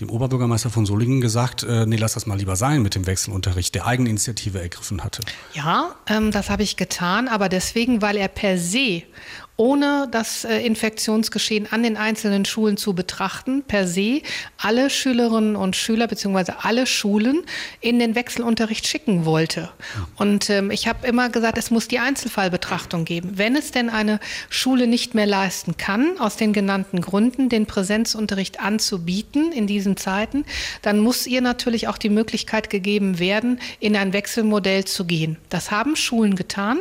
dem 0.00 0.10
Oberbürgermeister 0.10 0.68
von 0.68 0.84
Solingen 0.84 1.20
gesagt, 1.20 1.62
äh, 1.62 1.86
nee, 1.86 1.96
lass 1.96 2.14
das 2.14 2.26
mal 2.26 2.36
lieber 2.36 2.56
sein 2.56 2.82
mit 2.82 2.94
dem 2.94 3.06
Wechselunterricht, 3.06 3.74
der 3.74 3.86
Eigeninitiative 3.86 4.60
ergriffen 4.60 5.02
hatte. 5.02 5.22
Ja, 5.54 5.94
ähm, 6.06 6.30
das 6.32 6.50
habe 6.50 6.62
ich 6.62 6.76
getan, 6.76 7.28
aber 7.28 7.48
deswegen, 7.48 8.02
weil 8.02 8.16
er 8.16 8.28
per 8.28 8.58
se 8.58 9.02
ohne 9.56 10.08
das 10.10 10.44
äh, 10.44 10.58
Infektionsgeschehen 10.60 11.70
an 11.70 11.82
den 11.82 11.96
einzelnen 11.96 12.44
Schulen 12.44 12.76
zu 12.76 12.94
betrachten, 12.94 13.62
per 13.62 13.86
se 13.88 14.20
alle 14.58 14.90
Schülerinnen 14.90 15.56
und 15.56 15.76
Schüler 15.76 16.06
bzw. 16.08 16.52
alle 16.60 16.86
Schulen 16.86 17.42
in 17.80 17.98
den 17.98 18.14
Wechselunterricht 18.14 18.86
schicken 18.86 19.24
wollte. 19.24 19.70
Und 20.16 20.50
ähm, 20.50 20.70
ich 20.70 20.88
habe 20.88 21.06
immer 21.06 21.30
gesagt, 21.30 21.56
es 21.56 21.70
muss 21.70 21.88
die 21.88 21.98
Einzelfallbetrachtung 21.98 23.04
geben. 23.04 23.32
Wenn 23.34 23.56
es 23.56 23.70
denn 23.70 23.88
eine 23.88 24.20
Schule 24.50 24.86
nicht 24.86 25.14
mehr 25.14 25.26
leisten 25.26 25.76
kann, 25.78 26.18
aus 26.18 26.36
den 26.36 26.52
genannten 26.52 27.00
Gründen, 27.00 27.48
den 27.48 27.64
Präsenzunterricht 27.66 28.60
anzubieten 28.60 29.52
in 29.52 29.66
diesen 29.66 29.96
Zeiten, 29.96 30.44
dann 30.82 30.98
muss 30.98 31.26
ihr 31.26 31.40
natürlich 31.40 31.88
auch 31.88 31.98
die 31.98 32.10
Möglichkeit 32.10 32.68
gegeben 32.68 33.18
werden, 33.18 33.58
in 33.80 33.96
ein 33.96 34.12
Wechselmodell 34.12 34.84
zu 34.84 35.06
gehen. 35.06 35.38
Das 35.48 35.70
haben 35.70 35.96
Schulen 35.96 36.36
getan. 36.36 36.80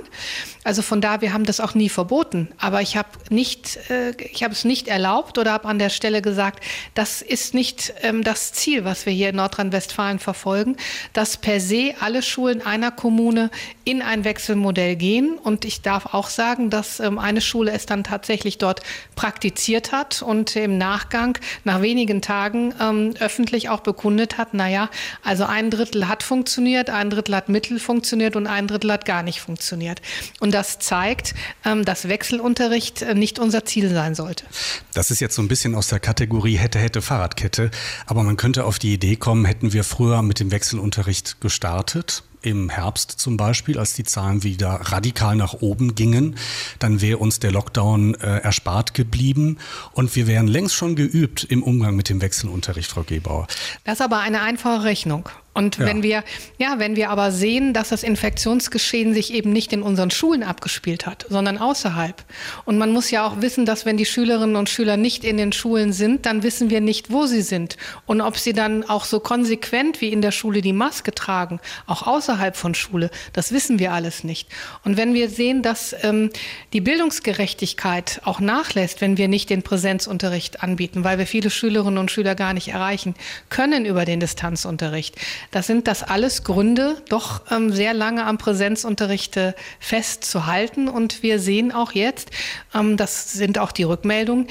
Also 0.66 0.82
von 0.82 1.00
da, 1.00 1.22
wir 1.22 1.32
haben 1.32 1.46
das 1.46 1.60
auch 1.60 1.74
nie 1.74 1.90
verboten. 1.90 2.50
Aber 2.66 2.82
ich 2.82 2.98
habe 2.98 3.10
nicht, 3.30 3.78
äh, 3.92 4.14
ich 4.18 4.42
habe 4.42 4.52
es 4.52 4.66
nicht 4.66 4.88
erlaubt 4.88 5.38
oder 5.38 5.52
habe 5.52 5.68
an 5.68 5.78
der 5.78 5.92
Stelle 5.92 6.24
gesagt, 6.24 6.64
das 6.96 7.22
ist 7.22 7.54
nicht 7.54 7.94
ähm, 8.02 8.24
das 8.24 8.54
Ziel, 8.54 8.86
was 8.86 9.06
wir 9.06 9.14
hier 9.14 9.30
in 9.30 9.36
Nordrhein-Westfalen 9.36 10.18
verfolgen, 10.18 10.76
dass 11.14 11.38
per 11.38 11.60
se 11.60 11.94
alle 12.00 12.24
Schulen 12.24 12.66
einer 12.66 12.90
Kommune 12.90 13.52
in 13.84 14.02
ein 14.02 14.24
Wechselmodell 14.24 14.96
gehen. 14.96 15.38
Und 15.38 15.64
ich 15.64 15.84
darf 15.84 16.16
auch 16.16 16.28
sagen, 16.28 16.72
dass 16.72 17.00
ähm, 17.00 17.20
eine 17.20 17.40
Schule 17.40 17.72
es 17.72 17.86
dann 17.86 18.04
tatsächlich 18.04 18.58
dort 18.58 18.82
praktiziert 19.14 19.92
hat 19.92 20.24
und 20.24 20.56
im 20.56 20.80
Nachgang 20.80 21.38
nach 21.66 21.84
wenigen 21.84 22.24
Tagen 22.24 22.74
ähm, 22.82 23.14
öffentlich 23.20 23.70
auch 23.70 23.82
bekundet 23.82 24.40
hat, 24.40 24.56
naja, 24.56 24.90
also 25.24 25.44
ein 25.44 25.70
Drittel 25.70 26.08
hat 26.08 26.24
funktioniert, 26.24 26.90
ein 26.90 27.12
Drittel 27.12 27.36
hat 27.36 27.48
mittel 27.48 27.78
funktioniert 27.78 28.36
und 28.36 28.48
ein 28.48 28.66
Drittel 28.66 28.92
hat 28.92 29.06
gar 29.06 29.22
nicht 29.22 29.40
funktioniert. 29.40 30.02
Und 30.40 30.52
das 30.52 30.80
zeigt, 30.80 31.36
ähm, 31.64 31.86
dass 31.86 32.10
Wechselunterricht 32.10 32.55
Unterricht 32.56 33.02
äh, 33.02 33.14
nicht 33.16 33.38
unser 33.38 33.66
Ziel 33.66 33.94
sein 33.94 34.16
sollte. 34.16 34.46
Das 34.94 35.12
ist 35.12 35.20
jetzt 35.20 35.36
so 35.36 35.42
ein 35.42 35.50
bisschen 35.50 35.76
aus 35.76 35.90
der 35.90 36.00
Kategorie 36.00 36.56
hätte, 36.56 36.80
hätte 36.80 37.02
Fahrradkette. 37.02 37.70
Aber 38.06 38.24
man 38.24 38.38
könnte 38.38 38.64
auf 38.64 38.80
die 38.80 38.94
Idee 38.94 39.18
kommen, 39.18 39.44
hätten 39.44 39.74
wir 39.74 39.84
früher 39.84 40.22
mit 40.22 40.40
dem 40.40 40.52
Wechselunterricht 40.52 41.42
gestartet, 41.42 42.24
im 42.42 42.70
Herbst 42.70 43.12
zum 43.12 43.36
Beispiel, 43.36 43.78
als 43.78 43.96
die 43.96 44.06
Zahlen 44.06 44.44
wieder 44.44 44.70
radikal 44.70 45.36
nach 45.36 45.54
oben 45.54 45.96
gingen, 45.96 46.36
dann 46.80 47.02
wäre 47.02 47.18
uns 47.18 47.40
der 47.40 47.52
Lockdown 47.52 48.14
äh, 48.16 48.38
erspart 48.38 48.94
geblieben 48.94 49.58
und 49.92 50.16
wir 50.16 50.28
wären 50.28 50.48
längst 50.48 50.76
schon 50.76 50.96
geübt 50.96 51.44
im 51.44 51.62
Umgang 51.62 51.96
mit 51.96 52.08
dem 52.08 52.22
Wechselunterricht, 52.22 52.90
Frau 52.90 53.04
Gebauer. 53.04 53.48
Das 53.84 53.96
ist 53.96 54.02
aber 54.02 54.20
eine 54.20 54.42
einfache 54.42 54.84
Rechnung. 54.84 55.28
Und 55.56 55.78
ja. 55.78 55.86
wenn 55.86 56.04
wir, 56.04 56.24
ja, 56.60 56.76
wenn 56.80 56.98
wir 56.98 57.10
aber 57.10 57.32
sehen, 57.32 57.74
dass 57.74 57.90
das 57.90 58.04
Infektionsgeschehen 58.04 59.14
sich 59.14 59.34
eben 59.34 59.54
nicht 59.54 59.72
in 59.72 59.82
unseren 59.82 60.12
Schulen 60.12 60.44
abgespielt 60.44 61.06
hat, 61.06 61.26
sondern 61.30 61.58
außerhalb. 61.58 62.24
Und 62.66 62.78
man 62.78 62.92
muss 62.92 63.10
ja 63.10 63.26
auch 63.26 63.42
wissen, 63.42 63.66
dass 63.66 63.86
wenn 63.86 63.96
die 63.96 64.06
Schülerinnen 64.06 64.58
und 64.58 64.70
Schüler 64.70 64.98
nicht 64.98 65.24
in 65.24 65.38
den 65.38 65.54
Schulen 65.54 65.94
sind, 65.94 66.26
dann 66.26 66.44
wissen 66.44 66.70
wir 66.70 66.82
nicht, 66.82 67.10
wo 67.10 67.26
sie 67.26 67.42
sind. 67.42 67.78
Und 68.06 68.20
ob 68.20 68.38
sie 68.38 68.52
dann 68.52 68.84
auch 68.84 69.06
so 69.06 69.22
konsequent 69.22 70.02
wie 70.02 70.10
in 70.10 70.22
der 70.22 70.32
Schule 70.32 70.62
die 70.62 70.74
Maske 70.74 71.16
tragen, 71.16 71.62
auch 71.88 72.06
außerhalb 72.06 72.58
von 72.58 72.76
Schule, 72.76 73.10
das 73.32 73.54
wissen 73.54 73.80
wir 73.80 73.94
alles 73.94 74.26
nicht. 74.26 74.50
Und 74.84 74.98
wenn 74.98 75.14
wir 75.14 75.30
sehen, 75.30 75.62
dass 75.62 75.96
ähm, 76.04 76.32
die 76.74 76.82
Bildungsgerechtigkeit 76.82 78.20
auch 78.26 78.42
nachlässt, 78.42 79.00
wenn 79.00 79.18
wir 79.18 79.30
nicht 79.30 79.50
den 79.50 79.64
Präsenzunterricht 79.64 80.64
anbieten, 80.64 81.06
weil 81.06 81.18
wir 81.18 81.28
viele 81.28 81.50
Schülerinnen 81.50 81.98
und 81.98 82.12
Schüler 82.12 82.36
gar 82.36 82.54
nicht 82.54 82.68
erreichen 82.68 83.16
können 83.48 83.86
über 83.86 84.04
den 84.04 84.20
Distanzunterricht, 84.20 85.16
das 85.52 85.68
sind 85.68 85.88
das 85.88 86.04
alles 86.04 86.44
Gründe, 86.44 87.02
doch 87.10 87.42
ähm, 87.52 87.72
sehr 87.72 87.94
lange 87.94 88.26
am 88.26 88.38
Präsenzunterricht 88.38 89.38
äh, 89.38 89.54
festzuhalten. 89.80 90.88
Und 90.88 91.24
wir 91.24 91.40
sehen 91.40 91.72
auch 91.72 91.92
jetzt, 91.94 92.32
ähm, 92.74 92.98
das 92.98 93.34
sind 93.34 93.60
auch 93.60 93.72
die 93.72 93.84
Rückmeldungen, 93.84 94.48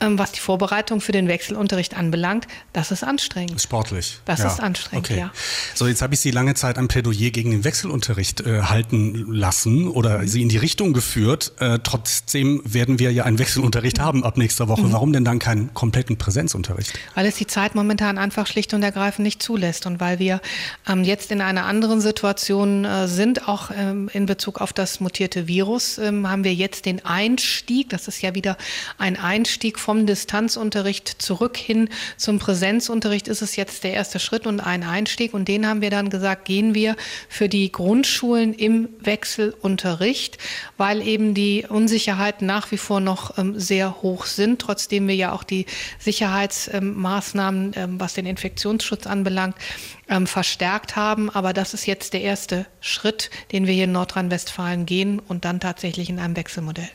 was 0.00 0.32
die 0.32 0.40
Vorbereitung 0.40 1.00
für 1.00 1.12
den 1.12 1.26
Wechselunterricht 1.26 1.96
anbelangt, 1.96 2.46
das 2.72 2.90
ist 2.90 3.02
anstrengend. 3.02 3.60
Sportlich. 3.60 4.20
Das 4.26 4.40
ja. 4.40 4.48
ist 4.48 4.60
anstrengend, 4.60 5.10
okay. 5.10 5.18
ja. 5.18 5.30
So, 5.74 5.86
jetzt 5.86 6.02
habe 6.02 6.12
ich 6.12 6.20
Sie 6.20 6.30
lange 6.30 6.54
Zeit 6.54 6.76
ein 6.76 6.88
Plädoyer 6.88 7.30
gegen 7.30 7.50
den 7.50 7.64
Wechselunterricht 7.64 8.42
äh, 8.42 8.62
halten 8.62 9.32
lassen 9.32 9.88
oder 9.88 10.18
mhm. 10.18 10.28
Sie 10.28 10.42
in 10.42 10.50
die 10.50 10.58
Richtung 10.58 10.92
geführt. 10.92 11.52
Äh, 11.60 11.78
trotzdem 11.82 12.60
werden 12.64 12.98
wir 12.98 13.10
ja 13.10 13.24
einen 13.24 13.38
Wechselunterricht 13.38 13.98
haben 13.98 14.22
ab 14.22 14.36
nächster 14.36 14.68
Woche. 14.68 14.82
Mhm. 14.82 14.92
Warum 14.92 15.12
denn 15.14 15.24
dann 15.24 15.38
keinen 15.38 15.72
kompletten 15.72 16.18
Präsenzunterricht? 16.18 16.92
Weil 17.14 17.24
es 17.24 17.36
die 17.36 17.46
Zeit 17.46 17.74
momentan 17.74 18.18
einfach 18.18 18.46
schlicht 18.46 18.74
und 18.74 18.82
ergreifend 18.82 19.24
nicht 19.24 19.42
zulässt 19.42 19.86
und 19.86 19.98
weil 19.98 20.18
wir 20.18 20.42
ähm, 20.86 21.04
jetzt 21.04 21.30
in 21.30 21.40
einer 21.40 21.64
anderen 21.64 22.02
Situation 22.02 22.84
äh, 22.84 23.08
sind, 23.08 23.48
auch 23.48 23.70
ähm, 23.74 24.10
in 24.12 24.26
Bezug 24.26 24.60
auf 24.60 24.74
das 24.74 25.00
mutierte 25.00 25.48
Virus, 25.48 25.96
ähm, 25.96 26.28
haben 26.28 26.44
wir 26.44 26.54
jetzt 26.54 26.84
den 26.84 27.02
Einstieg, 27.04 27.88
das 27.88 28.08
ist 28.08 28.20
ja 28.20 28.34
wieder 28.34 28.58
ein 28.98 29.18
Einstieg 29.18 29.78
vom 29.86 30.04
Distanzunterricht 30.04 31.22
zurück 31.22 31.56
hin 31.56 31.88
zum 32.16 32.40
Präsenzunterricht 32.40 33.28
ist 33.28 33.40
es 33.40 33.54
jetzt 33.54 33.84
der 33.84 33.92
erste 33.92 34.18
Schritt 34.18 34.44
und 34.44 34.58
ein 34.58 34.82
Einstieg. 34.82 35.32
Und 35.32 35.46
den 35.46 35.64
haben 35.64 35.80
wir 35.80 35.90
dann 35.90 36.10
gesagt, 36.10 36.44
gehen 36.44 36.74
wir 36.74 36.96
für 37.28 37.48
die 37.48 37.70
Grundschulen 37.70 38.52
im 38.52 38.88
Wechselunterricht, 38.98 40.38
weil 40.76 41.06
eben 41.06 41.34
die 41.34 41.66
Unsicherheiten 41.68 42.48
nach 42.48 42.72
wie 42.72 42.78
vor 42.78 42.98
noch 42.98 43.38
ähm, 43.38 43.60
sehr 43.60 44.02
hoch 44.02 44.26
sind, 44.26 44.60
trotzdem 44.60 45.06
wir 45.06 45.14
ja 45.14 45.30
auch 45.30 45.44
die 45.44 45.66
Sicherheitsmaßnahmen, 46.00 47.72
ähm, 47.76 48.00
was 48.00 48.14
den 48.14 48.26
Infektionsschutz 48.26 49.06
anbelangt, 49.06 49.54
ähm, 50.08 50.26
verstärkt 50.26 50.96
haben. 50.96 51.30
Aber 51.30 51.52
das 51.52 51.74
ist 51.74 51.86
jetzt 51.86 52.12
der 52.12 52.22
erste 52.22 52.66
Schritt, 52.80 53.30
den 53.52 53.68
wir 53.68 53.74
hier 53.74 53.84
in 53.84 53.92
Nordrhein-Westfalen 53.92 54.84
gehen 54.84 55.20
und 55.20 55.44
dann 55.44 55.60
tatsächlich 55.60 56.08
in 56.10 56.18
einem 56.18 56.34
Wechselmodell. 56.34 56.90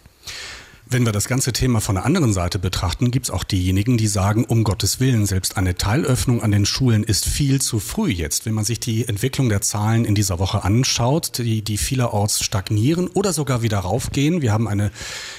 Wenn 0.93 1.05
wir 1.05 1.13
das 1.13 1.29
ganze 1.29 1.53
Thema 1.53 1.79
von 1.79 1.95
der 1.95 2.03
anderen 2.03 2.33
Seite 2.33 2.60
betrachten, 2.60 3.12
gibt 3.12 3.27
es 3.27 3.31
auch 3.31 3.45
diejenigen, 3.45 3.95
die 3.95 4.07
sagen, 4.07 4.43
um 4.43 4.65
Gottes 4.65 5.00
Willen, 5.00 5.25
selbst 5.25 5.55
eine 5.55 5.75
Teilöffnung 5.75 6.43
an 6.43 6.51
den 6.51 6.65
Schulen 6.65 7.05
ist 7.05 7.24
viel 7.24 7.62
zu 7.62 7.79
früh 7.79 8.10
jetzt. 8.10 8.45
Wenn 8.45 8.53
man 8.53 8.65
sich 8.65 8.81
die 8.81 9.07
Entwicklung 9.07 9.48
der 9.48 9.62
Zahlen 9.62 10.03
in 10.03 10.15
dieser 10.15 10.38
Woche 10.38 10.65
anschaut, 10.65 11.38
die, 11.38 11.62
die 11.62 11.77
vielerorts 11.77 12.43
stagnieren 12.43 13.07
oder 13.07 13.31
sogar 13.31 13.62
wieder 13.62 13.77
raufgehen. 13.79 14.41
Wir 14.41 14.51
haben 14.51 14.67
eine 14.67 14.91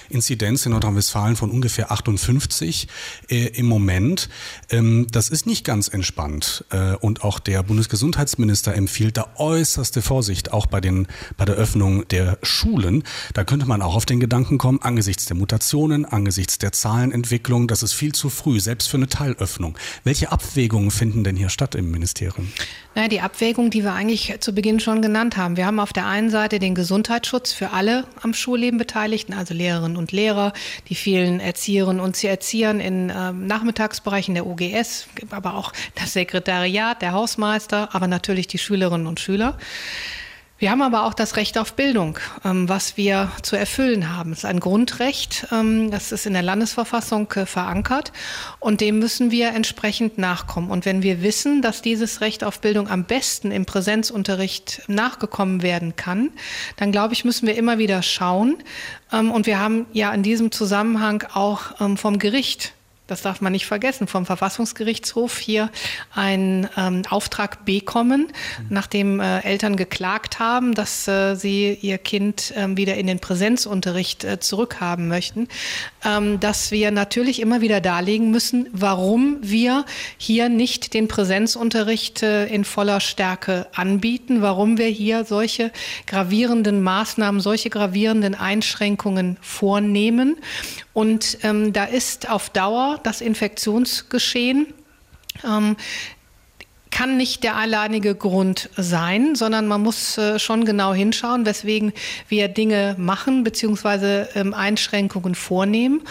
Inzidenz 0.09 0.65
in 0.65 0.73
Nordrhein-Westfalen 0.73 1.37
von 1.37 1.51
ungefähr 1.51 1.93
58 1.93 2.89
äh, 3.29 3.49
im 3.49 3.67
Moment. 3.67 4.31
Ähm, 4.71 5.07
das 5.11 5.29
ist 5.29 5.45
nicht 5.45 5.67
ganz 5.67 5.89
entspannt. 5.89 6.65
Äh, 6.71 6.95
und 6.95 7.25
auch 7.25 7.39
der 7.39 7.63
Bundesgesundheitsminister 7.63 8.75
empfiehlt 8.75 9.19
da 9.19 9.35
äußerste 9.37 10.01
Vorsicht, 10.01 10.51
auch 10.51 10.65
bei, 10.65 10.81
den, 10.81 11.09
bei 11.37 11.45
der 11.45 11.57
Öffnung 11.57 12.09
der 12.09 12.39
Schulen. 12.43 13.03
Da 13.35 13.45
könnte 13.45 13.67
man 13.67 13.83
auch 13.83 13.97
auf 13.97 14.07
den 14.07 14.19
Gedanken 14.19 14.57
kommen, 14.57 14.81
angesichts 14.81 15.27
der 15.27 15.42
Mutationen, 15.43 16.05
angesichts 16.05 16.59
der 16.59 16.71
Zahlenentwicklung, 16.71 17.67
das 17.67 17.83
ist 17.83 17.95
viel 17.95 18.13
zu 18.13 18.31
früh, 18.31 18.61
selbst 18.61 18.87
für 18.87 18.97
eine 18.97 19.09
Teilöffnung. 19.09 19.77
Welche 20.05 20.31
Abwägungen 20.31 20.93
finden 20.93 21.25
denn 21.25 21.35
hier 21.35 21.49
statt 21.49 21.75
im 21.75 21.91
Ministerium? 21.91 22.53
Naja, 22.95 23.09
die 23.09 23.21
Abwägung, 23.21 23.71
die 23.71 23.83
wir 23.83 23.93
eigentlich 23.93 24.37
zu 24.39 24.55
Beginn 24.55 24.79
schon 24.79 25.03
genannt 25.03 25.37
haben. 25.37 25.57
Wir 25.57 25.67
haben 25.67 25.81
auf 25.81 25.93
der 25.93 26.07
einen 26.07 26.31
Seite 26.31 26.61
den 26.61 26.77
Gesundheitsschutz 26.77 27.53
für 27.53 27.71
alle 27.71 28.07
am 28.23 28.35
Schulleben 28.35 28.79
Beteiligten, 28.79 29.33
also 29.33 29.53
Lehrerinnen 29.53 29.97
und 29.97 30.13
Lehrer, 30.13 30.53
die 30.89 30.95
vielen 30.95 31.41
Erzieherinnen 31.41 32.01
und 32.01 32.23
Erziehern 32.23 32.79
in 32.79 33.11
äh, 33.11 33.33
Nachmittagsbereichen 33.33 34.35
der 34.35 34.47
OGS, 34.47 35.09
aber 35.31 35.57
auch 35.57 35.73
das 35.97 36.13
Sekretariat, 36.13 37.03
der 37.03 37.13
Hausmeister, 37.13 37.93
aber 37.93 38.07
natürlich 38.07 38.47
die 38.47 38.59
Schülerinnen 38.59 39.09
und 39.09 39.19
Schüler. 39.19 39.59
Wir 40.63 40.71
haben 40.71 40.83
aber 40.83 41.07
auch 41.07 41.15
das 41.15 41.35
Recht 41.35 41.59
auf 41.59 41.73
Bildung, 41.73 42.21
ähm, 42.45 42.69
was 42.69 42.97
wir 42.97 43.33
zu 43.43 43.57
erfüllen 43.57 44.17
haben. 44.17 44.31
Es 44.31 44.39
ist 44.39 44.45
ein 44.45 44.61
Grundrecht, 44.61 45.49
ähm, 45.51 45.91
das 45.91 46.13
ist 46.13 46.25
in 46.25 46.35
der 46.35 46.43
Landesverfassung 46.43 47.29
äh, 47.33 47.47
verankert 47.47 48.13
und 48.61 48.81
dem 48.81 49.01
müssen 49.01 49.33
wir 49.33 49.49
entsprechend 49.49 50.19
nachkommen. 50.19 50.71
Und 50.71 50.85
wenn 50.85 51.03
wir 51.03 51.21
wissen, 51.21 51.63
dass 51.63 51.83
dieses 51.83 52.21
Recht 52.21 52.45
auf 52.45 52.61
Bildung 52.61 52.89
am 52.89 53.03
besten 53.03 53.51
im 53.51 53.67
Präsenzunterricht 53.67 54.83
nachgekommen 54.87 55.63
werden 55.63 55.97
kann, 55.97 56.31
dann 56.77 56.93
glaube 56.93 57.15
ich, 57.15 57.25
müssen 57.25 57.49
wir 57.49 57.57
immer 57.57 57.79
wieder 57.79 58.01
schauen. 58.01 58.63
Ähm, 59.13 59.33
und 59.33 59.47
wir 59.47 59.59
haben 59.59 59.87
ja 59.93 60.15
in 60.15 60.23
diesem 60.23 60.53
Zusammenhang 60.53 61.25
auch 61.35 61.73
vom 61.97 62.21
Gericht 62.21 62.73
das 63.09 63.23
darf 63.23 63.41
man 63.41 63.53
nicht 63.53 63.67
vergessen, 63.67 64.07
vom 64.07 64.25
Verfassungsgerichtshof 64.27 65.39
hier 65.39 65.71
einen 66.15 66.69
ähm, 66.77 67.03
Auftrag 67.11 67.65
bekommen, 67.65 68.29
nachdem 68.71 69.21
äh, 69.21 69.41
Eltern 69.41 69.77
geklagt 69.77 70.39
haben, 70.39 70.75
dass 70.75 71.09
äh, 71.09 71.35
sie 71.35 71.75
ihr 71.83 71.99
Kind 71.99 72.53
äh, 72.57 72.77
wieder 72.77 72.95
in 72.95 73.09
den 73.09 73.19
Präsenzunterricht 73.19 74.25
äh, 74.25 74.39
zurückhaben 74.39 75.09
möchten, 75.09 75.49
ähm, 76.05 76.39
dass 76.39 76.71
wir 76.71 76.93
natürlich 76.93 77.41
immer 77.41 77.61
wieder 77.61 77.81
darlegen 77.81 78.31
müssen, 78.31 78.69
warum 78.73 79.39
wir 79.41 79.85
hier 80.17 80.49
nicht 80.49 80.95
den 80.95 81.09
Präsenzunterricht 81.09 82.23
äh, 82.23 82.47
in 82.47 82.65
voller 82.65 83.01
Stärke 83.01 83.67
anbieten, 83.75 84.43
warum 84.43 84.79
wir 84.79 84.87
hier 84.87 85.25
solche 85.25 85.73
gravierenden 86.07 86.83
Maßnahmen, 86.83 87.41
solche 87.41 87.69
gravierenden 87.69 88.37
Einschränkungen 88.37 89.39
vornehmen. 89.41 90.37
Und 90.93 91.39
ähm, 91.43 91.73
da 91.73 91.85
ist 91.85 92.29
auf 92.29 92.51
Dauer 92.51 92.92
das 92.99 93.21
Infektionsgeschehen 93.21 94.67
ähm, 95.45 95.77
kann 96.93 97.17
nicht 97.17 97.43
der 97.43 97.57
alleinige 97.57 98.15
Grund 98.15 98.69
sein, 98.77 99.35
sondern 99.35 99.67
man 99.67 99.83
muss 99.83 100.19
äh, 100.19 100.39
schon 100.39 100.65
genau 100.65 100.93
hinschauen, 100.93 101.47
weswegen 101.47 101.93
wir 102.29 102.49
Dinge 102.49 102.95
machen 102.99 103.45
bzw. 103.45 104.27
Ähm, 104.35 104.53
Einschränkungen 104.55 105.35
vornehmen. 105.35 106.03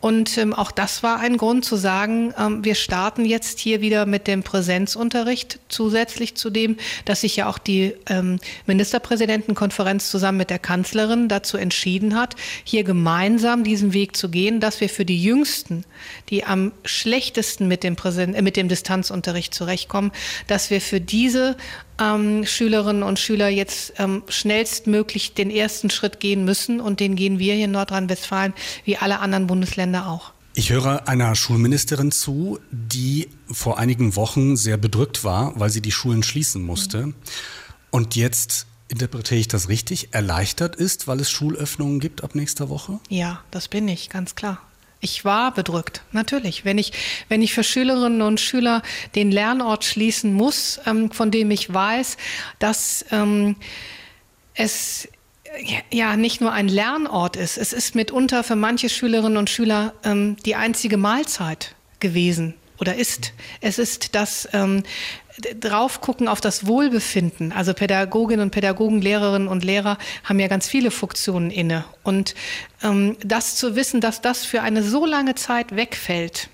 Und 0.00 0.38
ähm, 0.38 0.54
auch 0.54 0.70
das 0.70 1.02
war 1.02 1.20
ein 1.20 1.36
Grund 1.36 1.64
zu 1.64 1.76
sagen, 1.76 2.32
ähm, 2.38 2.64
wir 2.64 2.74
starten 2.74 3.26
jetzt 3.26 3.58
hier 3.58 3.82
wieder 3.82 4.06
mit 4.06 4.26
dem 4.26 4.42
Präsenzunterricht, 4.42 5.58
zusätzlich 5.68 6.34
zu 6.36 6.48
dem, 6.48 6.76
dass 7.04 7.20
sich 7.20 7.36
ja 7.36 7.48
auch 7.48 7.58
die 7.58 7.94
ähm, 8.08 8.38
Ministerpräsidentenkonferenz 8.66 10.10
zusammen 10.10 10.38
mit 10.38 10.48
der 10.48 10.58
Kanzlerin 10.58 11.28
dazu 11.28 11.58
entschieden 11.58 12.18
hat, 12.18 12.34
hier 12.64 12.82
gemeinsam 12.82 13.62
diesen 13.62 13.92
Weg 13.92 14.16
zu 14.16 14.30
gehen, 14.30 14.58
dass 14.58 14.80
wir 14.80 14.88
für 14.88 15.04
die 15.04 15.22
Jüngsten, 15.22 15.84
die 16.30 16.44
am 16.44 16.72
schlechtesten 16.84 17.68
mit 17.68 17.84
dem, 17.84 17.96
Präsen 17.96 18.34
äh, 18.34 18.40
mit 18.40 18.56
dem 18.56 18.68
Distanzunterricht 18.68 19.52
zurechtkommen, 19.52 20.12
dass 20.46 20.70
wir 20.70 20.80
für 20.80 21.02
diese 21.02 21.56
ähm, 22.00 22.46
Schülerinnen 22.46 23.02
und 23.02 23.18
Schüler 23.18 23.48
jetzt 23.48 23.92
ähm, 23.98 24.22
schnellstmöglich 24.28 25.34
den 25.34 25.50
ersten 25.50 25.90
Schritt 25.90 26.20
gehen 26.20 26.44
müssen. 26.44 26.80
Und 26.80 27.00
den 27.00 27.16
gehen 27.16 27.38
wir 27.38 27.54
hier 27.54 27.66
in 27.66 27.72
Nordrhein-Westfalen 27.72 28.54
wie 28.84 28.96
alle 28.96 29.20
anderen 29.20 29.46
Bundesländer 29.46 29.89
auch. 29.96 30.32
Ich 30.54 30.70
höre 30.70 31.06
einer 31.06 31.34
Schulministerin 31.36 32.10
zu, 32.10 32.58
die 32.70 33.28
vor 33.50 33.78
einigen 33.78 34.16
Wochen 34.16 34.56
sehr 34.56 34.76
bedrückt 34.76 35.22
war, 35.22 35.58
weil 35.58 35.70
sie 35.70 35.80
die 35.80 35.92
Schulen 35.92 36.22
schließen 36.22 36.62
musste. 36.62 37.06
Mhm. 37.06 37.14
Und 37.90 38.16
jetzt 38.16 38.66
interpretiere 38.88 39.40
ich 39.40 39.48
das 39.48 39.68
richtig, 39.68 40.12
erleichtert 40.12 40.76
ist, 40.76 41.06
weil 41.06 41.20
es 41.20 41.30
Schulöffnungen 41.30 42.00
gibt 42.00 42.24
ab 42.24 42.34
nächster 42.34 42.68
Woche? 42.68 42.98
Ja, 43.08 43.42
das 43.50 43.68
bin 43.68 43.86
ich, 43.86 44.10
ganz 44.10 44.34
klar. 44.34 44.60
Ich 45.00 45.24
war 45.24 45.54
bedrückt, 45.54 46.02
natürlich. 46.12 46.64
Wenn 46.64 46.76
ich, 46.76 46.92
wenn 47.28 47.40
ich 47.40 47.54
für 47.54 47.64
Schülerinnen 47.64 48.20
und 48.20 48.38
Schüler 48.38 48.82
den 49.14 49.30
Lernort 49.30 49.84
schließen 49.84 50.34
muss, 50.34 50.80
ähm, 50.84 51.10
von 51.10 51.30
dem 51.30 51.50
ich 51.50 51.72
weiß, 51.72 52.18
dass 52.58 53.04
ähm, 53.10 53.56
es 54.54 55.08
ja 55.90 56.16
nicht 56.16 56.40
nur 56.40 56.52
ein 56.52 56.68
Lernort 56.68 57.36
ist, 57.36 57.58
es 57.58 57.72
ist 57.72 57.94
mitunter 57.94 58.44
für 58.44 58.56
manche 58.56 58.88
Schülerinnen 58.88 59.36
und 59.36 59.50
Schüler 59.50 59.94
ähm, 60.04 60.36
die 60.44 60.54
einzige 60.54 60.96
Mahlzeit 60.96 61.74
gewesen 61.98 62.54
oder 62.78 62.94
ist. 62.94 63.32
Es 63.60 63.78
ist 63.78 64.14
das 64.14 64.48
ähm, 64.52 64.82
drauf 65.58 66.00
gucken 66.00 66.28
auf 66.28 66.40
das 66.40 66.66
Wohlbefinden. 66.66 67.52
Also 67.52 67.74
Pädagoginnen 67.74 68.44
und 68.44 68.50
Pädagogen, 68.50 69.00
Lehrerinnen 69.00 69.48
und 69.48 69.64
Lehrer 69.64 69.98
haben 70.24 70.40
ja 70.40 70.48
ganz 70.48 70.68
viele 70.68 70.90
Funktionen 70.90 71.50
inne. 71.50 71.84
Und 72.02 72.34
ähm, 72.82 73.16
das 73.22 73.56
zu 73.56 73.76
wissen, 73.76 74.00
dass 74.00 74.20
das 74.20 74.44
für 74.44 74.62
eine 74.62 74.82
so 74.82 75.06
lange 75.06 75.34
Zeit 75.34 75.76
wegfällt, 75.76 76.48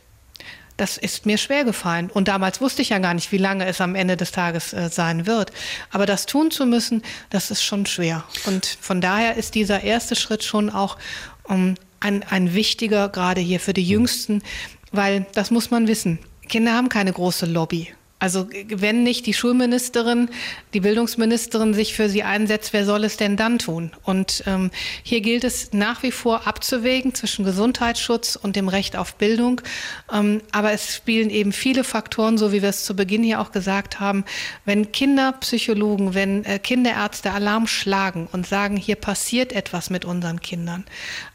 das 0.77 0.99
ist 0.99 1.27
mir 1.27 1.39
schwer 1.39 1.65
gefallen. 1.65 2.11
Und 2.11 2.29
damals 2.29 2.61
wusste 2.61 2.83
ich 2.83 2.91
ja 2.91 2.99
gar 2.99 3.15
nicht, 3.15 3.33
wie 3.33 3.39
lange 3.39 3.67
es 3.67 3.81
am 3.81 3.95
Ende 3.95 4.17
des 4.17 4.33
Tages 4.33 4.73
äh, 4.73 4.89
sein 4.91 5.27
wird. 5.27 5.53
Aber 5.91 6.07
das 6.07 6.27
tun 6.27 6.51
zu 6.51 6.67
müssen, 6.67 7.03
das 7.31 7.51
ist 7.51 7.63
schon 7.63 7.87
schwer. 7.87 8.25
Und 8.45 8.79
von 8.81 9.01
daher 9.01 9.37
ist 9.37 9.55
dieser 9.55 9.83
erste 9.83 10.17
Schritt 10.17 10.45
schon 10.45 10.71
auch 10.71 10.97
um, 11.45 11.75
ein, 12.01 12.25
ein 12.29 12.55
wichtiger, 12.55 13.09
gerade 13.09 13.41
hier 13.41 13.61
für 13.61 13.73
die 13.73 13.87
Jüngsten, 13.89 14.43
weil 14.93 15.27
das 15.35 15.51
muss 15.51 15.71
man 15.71 15.89
wissen. 15.89 16.19
Kinder 16.49 16.75
haben 16.75 16.89
keine 16.89 17.13
große 17.13 17.47
Lobby. 17.47 17.93
Also 18.19 18.49
wenn 18.69 19.03
nicht 19.03 19.27
die 19.27 19.35
Schulministerin, 19.35 20.31
die 20.73 20.81
Bildungsministerin 20.81 21.75
sich 21.75 21.95
für 21.95 22.09
sie 22.09 22.23
einsetzt, 22.23 22.73
wer 22.73 22.87
soll 22.87 23.05
es 23.05 23.19
denn 23.19 23.37
dann 23.37 23.59
tun? 23.59 23.91
Und 24.05 24.43
ähm, 24.47 24.71
hier 25.03 25.21
gilt 25.21 25.45
es 25.45 25.75
nach 25.75 26.03
wie 26.03 26.11
vor 26.11 26.47
abzuwägen 26.47 27.15
zwischen 27.15 27.45
Gesundheitsschutz 27.45 28.37
und 28.37 28.57
dem 28.57 28.69
Recht 28.69 28.97
auf 28.97 29.17
Bildung. 29.17 29.61
Ähm, 30.11 30.41
aber 30.51 30.73
es 30.73 30.97
spielen 30.97 31.29
eben 31.29 31.53
viele 31.53 31.85
Faktoren, 31.85 32.39
so 32.39 32.53
wie 32.53 32.63
wir 32.63 32.71
es 32.71 32.87
zu 32.87 32.97
Beginn 32.97 33.23
hier 33.23 33.39
auch 33.39 33.53
gesagt 33.53 34.01
haben. 34.01 34.25
Wenn 34.65 34.93
Kinderpsychologen, 34.93 36.15
wenn 36.15 36.43
äh, 36.47 36.59
Kinderärzte 36.59 37.33
Alarm 37.33 37.67
schlagen 37.67 38.29
und 38.33 38.47
sagen, 38.47 38.79
hier 38.79 38.97
passiert 38.97 39.53
etwas 39.53 39.91
mit 39.91 40.07
unseren 40.07 40.41
Kindern, 40.41 40.87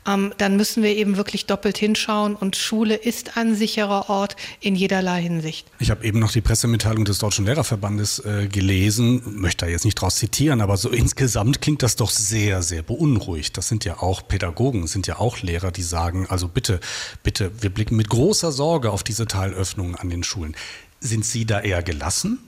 ähm, 0.07 0.33
dann 0.39 0.57
müssen 0.57 0.81
wir 0.81 0.95
eben 0.95 1.17
wirklich 1.17 1.45
doppelt 1.45 1.77
hinschauen. 1.77 2.35
Und 2.35 2.55
Schule 2.55 2.95
ist 2.95 3.37
ein 3.37 3.55
sicherer 3.55 4.09
Ort 4.09 4.35
in 4.59 4.75
jederlei 4.75 5.21
Hinsicht. 5.21 5.67
Ich 5.77 5.91
habe 5.91 6.03
eben 6.05 6.19
noch 6.19 6.31
die 6.31 6.41
Pressemitteilung 6.71 7.03
des 7.03 7.19
Deutschen 7.19 7.45
Lehrerverbandes 7.45 8.19
äh, 8.19 8.47
gelesen, 8.47 9.21
möchte 9.25 9.65
da 9.65 9.71
jetzt 9.71 9.83
nicht 9.83 9.95
draus 9.95 10.15
zitieren, 10.15 10.61
aber 10.61 10.77
so 10.77 10.89
insgesamt 10.89 11.61
klingt 11.61 11.83
das 11.83 11.97
doch 11.97 12.09
sehr, 12.09 12.63
sehr 12.63 12.81
beunruhigt. 12.81 13.57
Das 13.57 13.67
sind 13.67 13.83
ja 13.83 13.99
auch 13.99 14.25
Pädagogen, 14.25 14.87
sind 14.87 15.05
ja 15.05 15.19
auch 15.19 15.41
Lehrer, 15.41 15.71
die 15.71 15.81
sagen, 15.81 16.27
also 16.29 16.47
bitte, 16.47 16.79
bitte, 17.23 17.51
wir 17.61 17.71
blicken 17.71 17.97
mit 17.97 18.07
großer 18.07 18.53
Sorge 18.53 18.91
auf 18.91 19.03
diese 19.03 19.27
Teilöffnungen 19.27 19.95
an 19.95 20.09
den 20.09 20.23
Schulen. 20.23 20.55
Sind 21.01 21.25
Sie 21.25 21.45
da 21.45 21.59
eher 21.59 21.83
gelassen? 21.83 22.39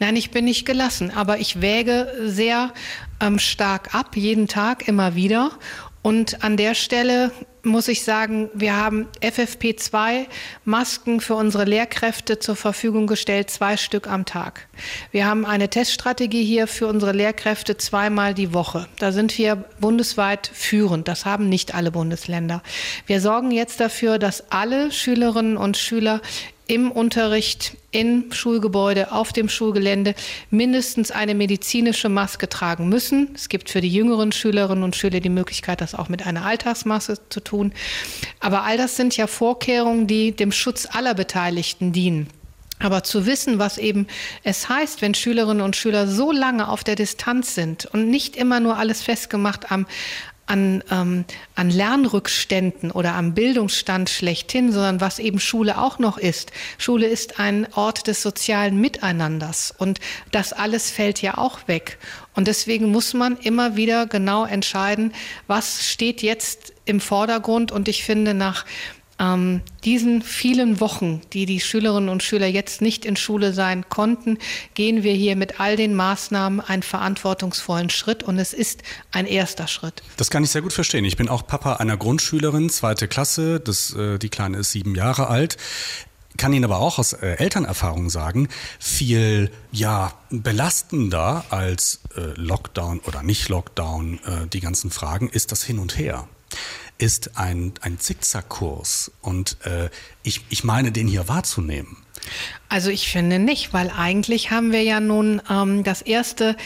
Nein, 0.00 0.16
ich 0.16 0.30
bin 0.30 0.44
nicht 0.44 0.66
gelassen, 0.66 1.10
aber 1.10 1.38
ich 1.38 1.62
wäge 1.62 2.12
sehr 2.26 2.74
ähm, 3.20 3.38
stark 3.38 3.94
ab, 3.94 4.16
jeden 4.16 4.48
Tag 4.48 4.86
immer 4.86 5.14
wieder. 5.14 5.50
Und 6.02 6.44
an 6.44 6.58
der 6.58 6.74
Stelle 6.74 7.32
muss 7.66 7.88
ich 7.88 8.04
sagen, 8.04 8.48
wir 8.54 8.76
haben 8.76 9.08
FFP2-Masken 9.20 11.20
für 11.20 11.34
unsere 11.34 11.64
Lehrkräfte 11.64 12.38
zur 12.38 12.56
Verfügung 12.56 13.06
gestellt, 13.06 13.50
zwei 13.50 13.76
Stück 13.76 14.08
am 14.08 14.24
Tag. 14.24 14.68
Wir 15.10 15.26
haben 15.26 15.44
eine 15.44 15.68
Teststrategie 15.68 16.44
hier 16.44 16.66
für 16.66 16.86
unsere 16.86 17.12
Lehrkräfte 17.12 17.76
zweimal 17.76 18.32
die 18.32 18.54
Woche. 18.54 18.86
Da 18.98 19.12
sind 19.12 19.36
wir 19.36 19.56
bundesweit 19.80 20.50
führend. 20.52 21.08
Das 21.08 21.24
haben 21.24 21.48
nicht 21.48 21.74
alle 21.74 21.90
Bundesländer. 21.90 22.62
Wir 23.06 23.20
sorgen 23.20 23.50
jetzt 23.50 23.80
dafür, 23.80 24.18
dass 24.18 24.50
alle 24.50 24.92
Schülerinnen 24.92 25.56
und 25.56 25.76
Schüler 25.76 26.20
im 26.68 26.90
Unterricht, 26.90 27.76
im 27.96 28.30
Schulgebäude, 28.30 29.10
auf 29.10 29.32
dem 29.32 29.48
Schulgelände 29.48 30.14
mindestens 30.50 31.10
eine 31.10 31.34
medizinische 31.34 32.10
Maske 32.10 32.46
tragen 32.46 32.90
müssen. 32.90 33.30
Es 33.34 33.48
gibt 33.48 33.70
für 33.70 33.80
die 33.80 33.88
jüngeren 33.88 34.32
Schülerinnen 34.32 34.84
und 34.84 34.94
Schüler 34.94 35.20
die 35.20 35.30
Möglichkeit, 35.30 35.80
das 35.80 35.94
auch 35.94 36.10
mit 36.10 36.26
einer 36.26 36.44
Alltagsmaske 36.44 37.16
zu 37.30 37.40
tun. 37.40 37.72
Aber 38.38 38.64
all 38.64 38.76
das 38.76 38.96
sind 38.96 39.16
ja 39.16 39.26
Vorkehrungen, 39.26 40.06
die 40.06 40.32
dem 40.32 40.52
Schutz 40.52 40.86
aller 40.92 41.14
Beteiligten 41.14 41.92
dienen. 41.92 42.28
Aber 42.78 43.02
zu 43.02 43.24
wissen, 43.24 43.58
was 43.58 43.78
eben 43.78 44.06
es 44.42 44.68
heißt, 44.68 45.00
wenn 45.00 45.14
Schülerinnen 45.14 45.62
und 45.62 45.74
Schüler 45.74 46.06
so 46.06 46.30
lange 46.30 46.68
auf 46.68 46.84
der 46.84 46.96
Distanz 46.96 47.54
sind 47.54 47.86
und 47.86 48.10
nicht 48.10 48.36
immer 48.36 48.60
nur 48.60 48.76
alles 48.76 49.02
festgemacht 49.02 49.72
am, 49.72 49.86
an, 50.46 50.82
ähm, 50.90 51.24
an 51.54 51.70
Lernrückständen 51.70 52.90
oder 52.90 53.14
am 53.14 53.34
Bildungsstand 53.34 54.08
schlechthin, 54.08 54.72
sondern 54.72 55.00
was 55.00 55.18
eben 55.18 55.40
Schule 55.40 55.78
auch 55.78 55.98
noch 55.98 56.18
ist. 56.18 56.52
Schule 56.78 57.06
ist 57.06 57.38
ein 57.40 57.66
Ort 57.74 58.06
des 58.06 58.22
sozialen 58.22 58.80
Miteinanders 58.80 59.74
und 59.76 59.98
das 60.30 60.52
alles 60.52 60.90
fällt 60.90 61.20
ja 61.20 61.36
auch 61.38 61.66
weg. 61.66 61.98
Und 62.34 62.48
deswegen 62.48 62.90
muss 62.90 63.14
man 63.14 63.38
immer 63.38 63.76
wieder 63.76 64.06
genau 64.06 64.44
entscheiden, 64.44 65.12
was 65.46 65.86
steht 65.86 66.22
jetzt 66.22 66.74
im 66.84 67.00
Vordergrund. 67.00 67.72
Und 67.72 67.88
ich 67.88 68.04
finde, 68.04 68.34
nach 68.34 68.64
ähm, 69.18 69.62
diesen 69.84 70.22
vielen 70.22 70.80
Wochen, 70.80 71.20
die 71.32 71.46
die 71.46 71.60
Schülerinnen 71.60 72.08
und 72.08 72.22
Schüler 72.22 72.46
jetzt 72.46 72.82
nicht 72.82 73.04
in 73.04 73.16
Schule 73.16 73.52
sein 73.52 73.88
konnten, 73.88 74.38
gehen 74.74 75.02
wir 75.02 75.14
hier 75.14 75.36
mit 75.36 75.60
all 75.60 75.76
den 75.76 75.94
Maßnahmen 75.94 76.60
einen 76.60 76.82
verantwortungsvollen 76.82 77.90
Schritt 77.90 78.22
und 78.22 78.38
es 78.38 78.52
ist 78.52 78.82
ein 79.12 79.26
erster 79.26 79.68
Schritt. 79.68 80.02
Das 80.16 80.30
kann 80.30 80.44
ich 80.44 80.50
sehr 80.50 80.62
gut 80.62 80.72
verstehen. 80.72 81.04
Ich 81.04 81.16
bin 81.16 81.28
auch 81.28 81.46
Papa 81.46 81.74
einer 81.74 81.96
Grundschülerin, 81.96 82.70
zweite 82.70 83.08
Klasse. 83.08 83.60
Das, 83.60 83.94
äh, 83.94 84.18
die 84.18 84.28
Kleine 84.28 84.58
ist 84.58 84.72
sieben 84.72 84.94
Jahre 84.94 85.28
alt 85.28 85.56
kann 86.36 86.52
Ihnen 86.52 86.66
aber 86.66 86.80
auch 86.80 86.98
aus 86.98 87.14
äh, 87.14 87.36
Elternerfahrung 87.38 88.10
sagen, 88.10 88.48
viel 88.78 89.50
ja 89.72 90.12
belastender 90.28 91.46
als 91.48 92.00
äh, 92.14 92.20
Lockdown 92.34 93.00
oder 93.00 93.22
nicht 93.22 93.48
Lockdown, 93.48 94.20
äh, 94.24 94.46
die 94.46 94.60
ganzen 94.60 94.90
Fragen, 94.90 95.30
ist 95.30 95.50
das 95.50 95.62
Hin 95.64 95.78
und 95.78 95.96
Her 95.96 96.28
ist 96.98 97.36
ein, 97.36 97.74
ein 97.80 97.98
Zickzackkurs. 97.98 99.12
Und 99.20 99.58
äh, 99.64 99.90
ich, 100.22 100.44
ich 100.48 100.64
meine, 100.64 100.92
den 100.92 101.06
hier 101.06 101.28
wahrzunehmen. 101.28 102.05
Also 102.68 102.90
ich 102.90 103.08
finde 103.08 103.38
nicht, 103.38 103.72
weil 103.72 103.92
eigentlich 103.96 104.50
haben 104.50 104.72
wir 104.72 104.82
ja 104.82 104.98
nun 104.98 105.40
ähm, 105.48 105.84
das 105.84 106.02
erste 106.02 106.56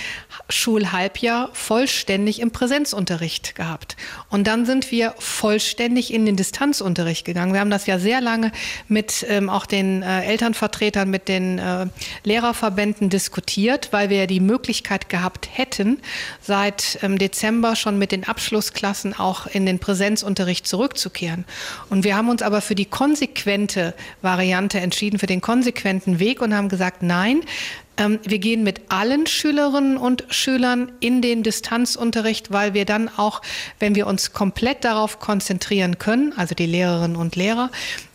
Schulhalbjahr 0.49 1.51
vollständig 1.53 2.41
im 2.41 2.53
Präsenzunterricht 2.53 3.55
gehabt. 3.55 3.99
Und 4.31 4.47
dann 4.47 4.65
sind 4.65 4.91
wir 4.91 5.15
vollständig 5.19 6.13
in 6.15 6.25
den 6.25 6.37
Distanzunterricht 6.37 7.27
gegangen. 7.27 7.53
Wir 7.53 7.61
haben 7.61 7.71
das 7.71 7.87
ja 7.87 7.99
sehr 7.99 8.23
lange 8.23 8.51
mit 8.89 9.27
ähm, 9.29 9.51
auch 9.51 9.67
den 9.67 10.03
äh, 10.03 10.23
Elternvertretern, 10.25 11.11
mit 11.11 11.29
den 11.29 11.59
äh, 11.59 11.87
Lehrerverbänden 12.25 13.11
diskutiert, 13.11 13.89
weil 13.93 14.09
wir 14.09 14.17
ja 14.17 14.27
die 14.27 14.41
Möglichkeit 14.41 15.11
gehabt 15.11 15.51
hätten, 15.53 15.99
seit 16.41 16.99
ähm, 17.03 17.19
Dezember 17.19 17.77
schon 17.77 17.99
mit 17.99 18.11
den 18.11 18.27
Abschlussklassen 18.27 19.19
auch 19.19 19.47
in 19.47 19.67
den 19.67 19.79
Präsenzunterricht 19.79 20.67
zurückzukehren. 20.67 21.45
Und 21.91 22.05
wir 22.05 22.17
haben 22.17 22.31
uns 22.31 22.41
aber 22.41 22.63
für 22.63 22.75
die 22.75 22.87
konsequente 22.87 23.93
Variante 24.23 24.81
entschieden, 24.81 25.19
für 25.19 25.27
den 25.27 25.43
konsequenten 25.51 26.21
Weg 26.21 26.43
und 26.43 26.55
haben 26.55 26.69
gesagt, 26.69 27.03
nein, 27.03 27.41
ähm, 27.97 28.21
wir 28.23 28.39
gehen 28.39 28.63
mit 28.63 28.83
allen 28.89 29.27
Schülerinnen 29.27 29.97
und 29.97 30.23
Schülern 30.31 30.93
in 31.01 31.23
den 31.23 31.43
Distanzunterricht, 31.43 32.53
weil 32.53 32.73
wir 32.73 32.85
dann 32.85 33.09
auch, 33.09 33.43
wenn 33.81 33.97
wir 33.97 34.07
uns 34.07 34.33
komplett 34.33 34.85
darauf 34.85 35.19
konzentrieren 35.19 35.99
können, 35.99 36.33
also 36.37 36.55
die 36.55 36.67
Lehrerinnen 36.67 37.17
und 37.17 37.35
Lehrer, 37.35 37.73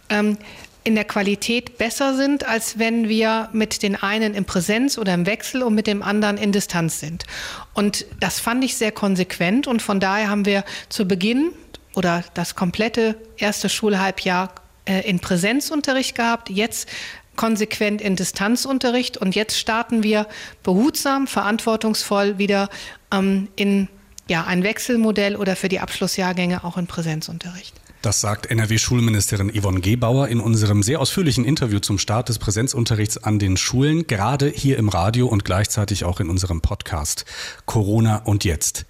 ähm, 0.07 0.37
in 0.85 0.95
der 0.95 1.03
Qualität 1.03 1.77
besser 1.77 2.15
sind, 2.15 2.47
als 2.47 2.79
wenn 2.79 3.09
wir 3.09 3.49
mit 3.51 3.83
den 3.83 4.01
einen 4.01 4.33
in 4.33 4.45
Präsenz 4.45 4.97
oder 4.97 5.13
im 5.13 5.25
Wechsel 5.25 5.61
und 5.61 5.75
mit 5.75 5.87
dem 5.87 6.03
anderen 6.03 6.37
in 6.37 6.53
Distanz 6.53 7.01
sind. 7.01 7.25
Und 7.73 8.05
das 8.21 8.39
fand 8.39 8.63
ich 8.63 8.77
sehr 8.77 8.93
konsequent 8.93 9.67
und 9.67 9.81
von 9.81 9.99
daher 9.99 10.29
haben 10.29 10.45
wir 10.45 10.63
zu 10.87 11.05
Beginn 11.05 11.51
oder 11.95 12.23
das 12.33 12.55
komplette 12.55 13.17
erste 13.35 13.67
Schulhalbjahr 13.67 14.55
äh, 14.85 15.01
in 15.09 15.19
Präsenzunterricht 15.19 16.15
gehabt. 16.15 16.49
Jetzt 16.49 16.87
konsequent 17.35 18.01
in 18.01 18.15
Distanzunterricht 18.15 19.17
und 19.17 19.35
jetzt 19.35 19.57
starten 19.57 20.03
wir 20.03 20.27
behutsam, 20.63 21.27
verantwortungsvoll 21.27 22.37
wieder 22.37 22.69
ähm, 23.13 23.47
in 23.55 23.87
ja, 24.27 24.45
ein 24.45 24.63
Wechselmodell 24.63 25.35
oder 25.35 25.55
für 25.55 25.69
die 25.69 25.79
Abschlussjahrgänge 25.79 26.63
auch 26.63 26.77
in 26.77 26.87
Präsenzunterricht. 26.87 27.75
Das 28.05 28.21
sagt 28.21 28.45
NRW-Schulministerin 28.51 29.51
Yvonne 29.59 29.81
Gebauer 29.81 30.27
in 30.27 30.39
unserem 30.39 30.83
sehr 30.83 31.01
ausführlichen 31.01 31.43
Interview 31.43 31.79
zum 31.79 31.97
Start 31.97 32.29
des 32.29 32.37
Präsenzunterrichts 32.37 33.17
an 33.17 33.39
den 33.39 33.57
Schulen, 33.57 34.05
gerade 34.05 34.47
hier 34.47 34.77
im 34.77 34.89
Radio 34.89 35.25
und 35.25 35.43
gleichzeitig 35.43 36.05
auch 36.05 36.19
in 36.19 36.29
unserem 36.29 36.61
Podcast 36.61 37.25
Corona 37.65 38.17
und 38.17 38.45
jetzt. 38.45 38.85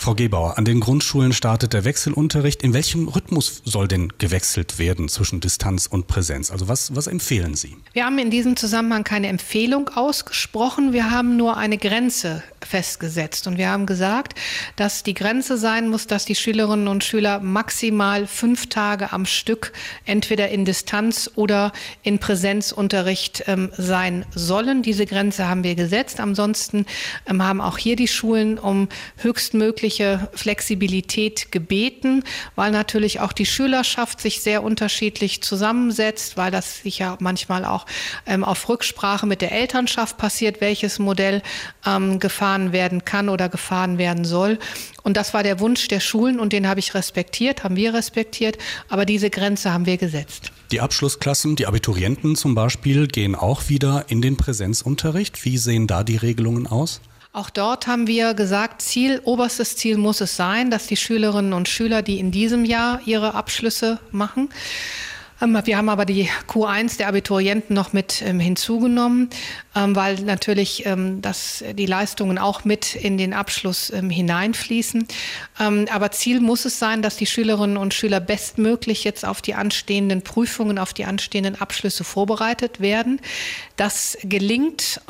Frau 0.00 0.14
Gebauer, 0.14 0.56
an 0.56 0.64
den 0.64 0.80
Grundschulen 0.80 1.34
startet 1.34 1.74
der 1.74 1.84
Wechselunterricht. 1.84 2.62
In 2.62 2.72
welchem 2.72 3.06
Rhythmus 3.06 3.60
soll 3.66 3.86
denn 3.86 4.10
gewechselt 4.16 4.78
werden 4.78 5.10
zwischen 5.10 5.40
Distanz 5.40 5.86
und 5.86 6.06
Präsenz? 6.06 6.50
Also 6.50 6.68
was, 6.68 6.96
was 6.96 7.06
empfehlen 7.06 7.54
Sie? 7.54 7.76
Wir 7.92 8.06
haben 8.06 8.18
in 8.18 8.30
diesem 8.30 8.56
Zusammenhang 8.56 9.04
keine 9.04 9.28
Empfehlung 9.28 9.90
ausgesprochen. 9.90 10.94
Wir 10.94 11.10
haben 11.10 11.36
nur 11.36 11.58
eine 11.58 11.76
Grenze 11.76 12.42
festgesetzt. 12.64 13.46
Und 13.46 13.58
wir 13.58 13.68
haben 13.68 13.84
gesagt, 13.84 14.38
dass 14.76 15.02
die 15.02 15.12
Grenze 15.12 15.58
sein 15.58 15.90
muss, 15.90 16.06
dass 16.06 16.24
die 16.24 16.34
Schülerinnen 16.34 16.88
und 16.88 17.04
Schüler 17.04 17.40
maximal 17.40 18.26
fünf 18.26 18.70
Tage 18.70 19.12
am 19.12 19.26
Stück 19.26 19.72
entweder 20.06 20.48
in 20.48 20.64
Distanz 20.64 21.30
oder 21.34 21.72
in 22.02 22.18
Präsenzunterricht 22.18 23.44
ähm, 23.48 23.70
sein 23.76 24.24
sollen. 24.34 24.80
Diese 24.82 25.04
Grenze 25.04 25.46
haben 25.46 25.62
wir 25.62 25.74
gesetzt. 25.74 26.20
Ansonsten 26.20 26.86
ähm, 27.26 27.42
haben 27.42 27.60
auch 27.60 27.76
hier 27.76 27.96
die 27.96 28.08
Schulen 28.08 28.58
um 28.58 28.88
höchstmöglich 29.18 29.89
mögliche 29.90 30.28
Flexibilität 30.34 31.50
gebeten, 31.50 32.22
weil 32.54 32.70
natürlich 32.70 33.18
auch 33.18 33.32
die 33.32 33.46
Schülerschaft 33.46 34.20
sich 34.20 34.40
sehr 34.40 34.62
unterschiedlich 34.62 35.42
zusammensetzt, 35.42 36.36
weil 36.36 36.52
das 36.52 36.82
sich 36.82 37.00
ja 37.00 37.16
manchmal 37.18 37.64
auch 37.64 37.86
ähm, 38.24 38.44
auf 38.44 38.68
Rücksprache 38.68 39.26
mit 39.26 39.42
der 39.42 39.50
Elternschaft 39.50 40.16
passiert, 40.16 40.60
welches 40.60 41.00
Modell 41.00 41.42
ähm, 41.84 42.20
gefahren 42.20 42.72
werden 42.72 43.04
kann 43.04 43.28
oder 43.28 43.48
gefahren 43.48 43.98
werden 43.98 44.24
soll. 44.24 44.58
Und 45.02 45.16
das 45.16 45.34
war 45.34 45.42
der 45.42 45.58
Wunsch 45.58 45.88
der 45.88 46.00
Schulen 46.00 46.38
und 46.38 46.52
den 46.52 46.68
habe 46.68 46.78
ich 46.78 46.94
respektiert, 46.94 47.64
haben 47.64 47.74
wir 47.74 47.92
respektiert, 47.92 48.58
aber 48.88 49.04
diese 49.04 49.28
Grenze 49.28 49.72
haben 49.72 49.86
wir 49.86 49.96
gesetzt. 49.96 50.52
Die 50.70 50.80
Abschlussklassen, 50.80 51.56
die 51.56 51.66
Abiturienten 51.66 52.36
zum 52.36 52.54
Beispiel, 52.54 53.08
gehen 53.08 53.34
auch 53.34 53.68
wieder 53.68 54.04
in 54.06 54.22
den 54.22 54.36
Präsenzunterricht. 54.36 55.44
Wie 55.44 55.58
sehen 55.58 55.88
da 55.88 56.04
die 56.04 56.16
Regelungen 56.16 56.68
aus? 56.68 57.00
Auch 57.32 57.48
dort 57.48 57.86
haben 57.86 58.08
wir 58.08 58.34
gesagt, 58.34 58.82
Ziel, 58.82 59.20
oberstes 59.22 59.76
Ziel 59.76 59.96
muss 59.98 60.20
es 60.20 60.36
sein, 60.36 60.70
dass 60.70 60.88
die 60.88 60.96
Schülerinnen 60.96 61.52
und 61.52 61.68
Schüler, 61.68 62.02
die 62.02 62.18
in 62.18 62.32
diesem 62.32 62.64
Jahr 62.64 63.00
ihre 63.04 63.34
Abschlüsse 63.34 64.00
machen, 64.10 64.48
Ähm, 65.40 65.58
wir 65.64 65.76
haben 65.76 65.88
aber 65.88 66.04
die 66.04 66.28
Q1 66.48 66.98
der 66.98 67.08
Abiturienten 67.08 67.74
noch 67.74 67.92
mit 67.92 68.22
ähm, 68.22 68.40
hinzugenommen, 68.40 69.30
ähm, 69.74 69.96
weil 69.96 70.16
natürlich 70.20 70.84
das, 71.20 71.64
die 71.74 71.86
Leistungen 71.86 72.38
auch 72.38 72.64
mit 72.64 72.94
in 72.94 73.18
den 73.18 73.32
Abschluss 73.32 73.92
hineinfließen. 73.92 75.06
aber 75.56 76.10
Ziel 76.10 76.40
muss 76.40 76.64
es 76.64 76.78
sein, 76.78 77.02
dass 77.02 77.16
die 77.16 77.26
Schülerinnen 77.26 77.76
und 77.76 77.94
Schüler 77.94 78.20
bestmöglich 78.20 79.04
jetzt 79.04 79.24
auf 79.24 79.42
die 79.42 79.54
anstehenden 79.54 80.22
Prüfungen, 80.22 80.78
auf 80.78 80.92
die 80.92 81.04
anstehenden 81.04 81.60
Abschlüsse 81.60 82.04
vorbereitet 82.04 82.80
werden. 82.80 83.20
Das 83.76 84.18
gelingt 84.22 85.00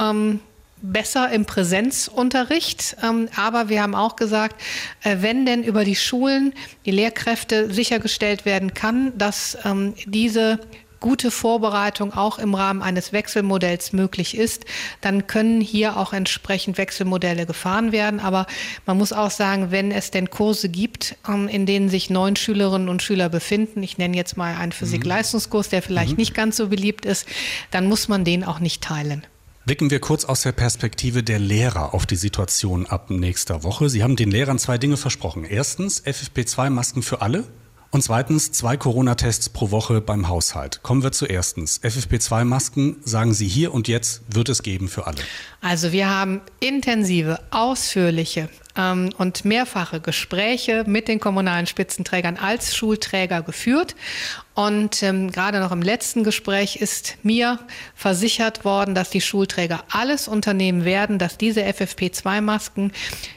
besser 0.82 1.30
im 1.30 1.44
Präsenzunterricht. 1.44 2.96
Ähm, 3.02 3.28
aber 3.36 3.68
wir 3.68 3.82
haben 3.82 3.94
auch 3.94 4.16
gesagt, 4.16 4.60
äh, 5.02 5.18
wenn 5.20 5.46
denn 5.46 5.62
über 5.62 5.84
die 5.84 5.96
Schulen 5.96 6.54
die 6.86 6.90
Lehrkräfte 6.90 7.72
sichergestellt 7.72 8.44
werden 8.44 8.74
kann, 8.74 9.16
dass 9.16 9.58
ähm, 9.64 9.94
diese 10.06 10.60
gute 11.00 11.30
Vorbereitung 11.30 12.12
auch 12.12 12.38
im 12.38 12.54
Rahmen 12.54 12.82
eines 12.82 13.12
Wechselmodells 13.12 13.92
möglich 13.92 14.36
ist, 14.36 14.66
dann 15.00 15.26
können 15.26 15.60
hier 15.60 15.96
auch 15.96 16.12
entsprechend 16.12 16.78
Wechselmodelle 16.78 17.46
gefahren 17.46 17.90
werden. 17.90 18.20
Aber 18.20 18.46
man 18.86 18.98
muss 18.98 19.12
auch 19.12 19.30
sagen, 19.30 19.70
wenn 19.70 19.90
es 19.90 20.10
denn 20.10 20.30
Kurse 20.30 20.68
gibt, 20.68 21.16
ähm, 21.26 21.48
in 21.48 21.66
denen 21.66 21.88
sich 21.88 22.10
neun 22.10 22.36
Schülerinnen 22.36 22.88
und 22.88 23.02
Schüler 23.02 23.28
befinden, 23.28 23.82
ich 23.82 23.98
nenne 23.98 24.16
jetzt 24.16 24.36
mal 24.36 24.54
einen 24.54 24.72
Physik-Leistungskurs, 24.72 25.70
der 25.70 25.82
vielleicht 25.82 26.12
mhm. 26.12 26.18
nicht 26.18 26.34
ganz 26.34 26.56
so 26.56 26.68
beliebt 26.68 27.06
ist, 27.06 27.26
dann 27.70 27.86
muss 27.86 28.08
man 28.08 28.24
den 28.24 28.44
auch 28.44 28.60
nicht 28.60 28.82
teilen. 28.82 29.26
Blicken 29.66 29.90
wir 29.90 30.00
kurz 30.00 30.24
aus 30.24 30.40
der 30.42 30.52
Perspektive 30.52 31.22
der 31.22 31.38
Lehrer 31.38 31.92
auf 31.92 32.06
die 32.06 32.16
Situation 32.16 32.86
ab 32.86 33.10
nächster 33.10 33.62
Woche. 33.62 33.90
Sie 33.90 34.02
haben 34.02 34.16
den 34.16 34.30
Lehrern 34.30 34.58
zwei 34.58 34.78
Dinge 34.78 34.96
versprochen. 34.96 35.44
Erstens 35.44 36.02
FFP2-Masken 36.02 37.02
für 37.02 37.20
alle 37.20 37.44
und 37.90 38.02
zweitens 38.02 38.52
zwei 38.52 38.78
Corona-Tests 38.78 39.50
pro 39.50 39.70
Woche 39.70 40.00
beim 40.00 40.28
Haushalt. 40.28 40.82
Kommen 40.82 41.02
wir 41.02 41.12
zu 41.12 41.26
erstens. 41.26 41.82
FFP2-Masken, 41.82 42.96
sagen 43.04 43.34
Sie 43.34 43.48
hier 43.48 43.74
und 43.74 43.86
jetzt, 43.86 44.22
wird 44.32 44.48
es 44.48 44.62
geben 44.62 44.88
für 44.88 45.06
alle. 45.06 45.18
Also 45.60 45.92
wir 45.92 46.08
haben 46.08 46.40
intensive, 46.60 47.38
ausführliche 47.50 48.48
ähm, 48.76 49.10
und 49.18 49.44
mehrfache 49.44 50.00
Gespräche 50.00 50.84
mit 50.86 51.08
den 51.08 51.20
kommunalen 51.20 51.66
Spitzenträgern 51.66 52.36
als 52.36 52.74
Schulträger 52.74 53.42
geführt. 53.42 53.94
Und 54.60 55.02
ähm, 55.02 55.32
gerade 55.32 55.58
noch 55.58 55.72
im 55.72 55.80
letzten 55.80 56.22
Gespräch 56.22 56.76
ist 56.76 57.16
mir 57.22 57.58
versichert 57.94 58.62
worden, 58.62 58.94
dass 58.94 59.08
die 59.08 59.22
Schulträger 59.22 59.84
alles 59.88 60.28
unternehmen 60.28 60.84
werden, 60.84 61.18
dass 61.18 61.38
diese 61.38 61.62
FFP2-Masken 61.62 62.92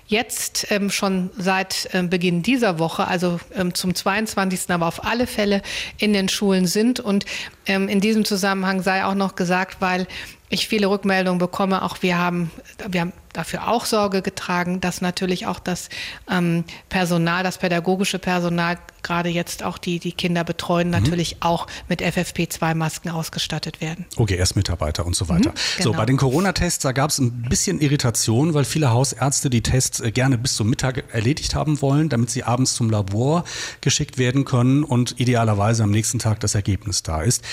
jetzt 0.06 0.68
ähm, 0.70 0.90
schon 0.90 1.30
seit 1.38 1.88
ähm, 1.94 2.10
Beginn 2.10 2.44
dieser 2.44 2.78
Woche, 2.78 3.08
also 3.08 3.40
ähm, 3.56 3.74
zum 3.74 3.96
22. 3.96 4.70
aber 4.70 4.86
auf 4.86 5.06
alle 5.06 5.26
Fälle 5.26 5.62
in 5.98 6.12
den 6.12 6.28
Schulen 6.28 6.68
sind. 6.68 7.00
Und 7.00 7.24
ähm, 7.68 7.88
in 7.88 8.02
diesem 8.02 8.26
Zusammenhang 8.26 8.82
sei 8.82 9.06
auch 9.06 9.16
noch 9.16 9.36
gesagt, 9.36 9.78
weil 9.80 10.08
ich 10.50 10.68
viele 10.68 10.88
Rückmeldungen 10.88 11.40
bekomme, 11.40 11.84
auch 11.84 12.02
wir 12.02 12.18
haben, 12.18 12.52
wir 12.90 13.00
haben 13.00 13.14
dafür 13.34 13.68
auch 13.68 13.86
Sorge 13.86 14.22
getragen, 14.22 14.80
dass 14.80 15.02
natürlich 15.02 15.48
auch 15.48 15.60
das 15.60 15.90
ähm, 16.30 16.64
Personal, 16.90 17.44
das 17.44 17.58
pädagogische 17.58 18.20
Personal, 18.20 18.78
gerade 19.02 19.30
jetzt 19.30 19.64
auch 19.64 19.78
die, 19.78 20.00
die 20.00 20.14
Kinder 20.14 20.44
betreuen, 20.44 20.88
mhm. 20.88 20.94
natürlich 20.94 21.38
auch 21.42 21.68
mit 21.90 22.02
FFP2-Masken 22.02 23.10
ausgestattet 23.10 23.82
werden. 23.82 24.06
OGS-Mitarbeiter 24.16 25.06
und 25.06 25.16
so 25.16 25.30
weiter. 25.30 25.50
Mhm, 25.50 25.78
genau. 25.78 25.92
So, 25.92 25.94
bei 25.94 26.06
den 26.06 26.18
Corona-Tests, 26.18 26.84
da 26.84 26.92
gab 26.92 27.10
es 27.10 27.20
ein 27.20 27.44
bisschen 27.50 27.82
Irritation, 27.82 28.54
weil 28.54 28.64
viele 28.64 28.92
Hausärzte 28.92 29.50
die 29.50 29.62
Tests 29.62 30.00
äh, 30.00 30.12
gerne 30.12 30.38
bis 30.38 30.56
zum 30.56 30.70
Mittag 30.70 31.04
erledigt 31.14 31.56
haben 31.56 31.82
wollen, 31.82 32.10
damit 32.10 32.30
sie 32.30 32.44
abends 32.44 32.76
zum 32.76 32.90
Labor 32.90 33.44
geschickt 33.82 34.18
werden 34.18 34.46
können 34.46 34.84
und 34.84 35.20
idealerweise 35.20 35.84
am 35.84 35.92
nächsten 35.92 36.20
Tag 36.20 36.40
das 36.40 36.56
Ergebnis 36.56 37.04
da 37.04 37.22
ist. 37.22 37.44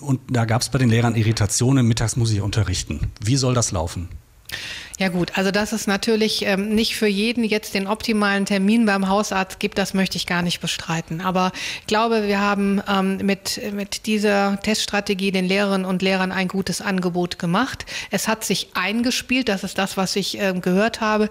Und 0.00 0.20
da 0.28 0.44
gab 0.44 0.62
es 0.62 0.70
bei 0.70 0.78
den 0.78 0.88
Lehrern 0.88 1.14
Irritationen, 1.14 1.86
mittags 1.86 2.16
muss 2.16 2.32
ich 2.32 2.40
unterrichten. 2.40 3.12
Wie 3.20 3.36
soll 3.36 3.54
das 3.54 3.70
laufen? 3.70 4.08
Ja 5.00 5.08
gut, 5.08 5.38
also 5.38 5.50
dass 5.50 5.72
es 5.72 5.86
natürlich 5.86 6.44
ähm, 6.44 6.74
nicht 6.74 6.94
für 6.94 7.06
jeden 7.06 7.42
jetzt 7.42 7.72
den 7.72 7.86
optimalen 7.86 8.44
Termin 8.44 8.84
beim 8.84 9.08
Hausarzt 9.08 9.58
gibt, 9.58 9.78
das 9.78 9.94
möchte 9.94 10.18
ich 10.18 10.26
gar 10.26 10.42
nicht 10.42 10.60
bestreiten. 10.60 11.22
Aber 11.22 11.52
ich 11.80 11.86
glaube, 11.86 12.28
wir 12.28 12.38
haben 12.38 12.82
ähm, 12.86 13.16
mit, 13.22 13.62
mit 13.72 14.04
dieser 14.04 14.60
Teststrategie 14.60 15.32
den 15.32 15.46
Lehrerinnen 15.46 15.86
und 15.86 16.02
Lehrern 16.02 16.32
ein 16.32 16.48
gutes 16.48 16.82
Angebot 16.82 17.38
gemacht. 17.38 17.86
Es 18.10 18.28
hat 18.28 18.44
sich 18.44 18.72
eingespielt, 18.74 19.48
das 19.48 19.64
ist 19.64 19.78
das, 19.78 19.96
was 19.96 20.16
ich 20.16 20.38
ähm, 20.38 20.60
gehört 20.60 21.00
habe. 21.00 21.30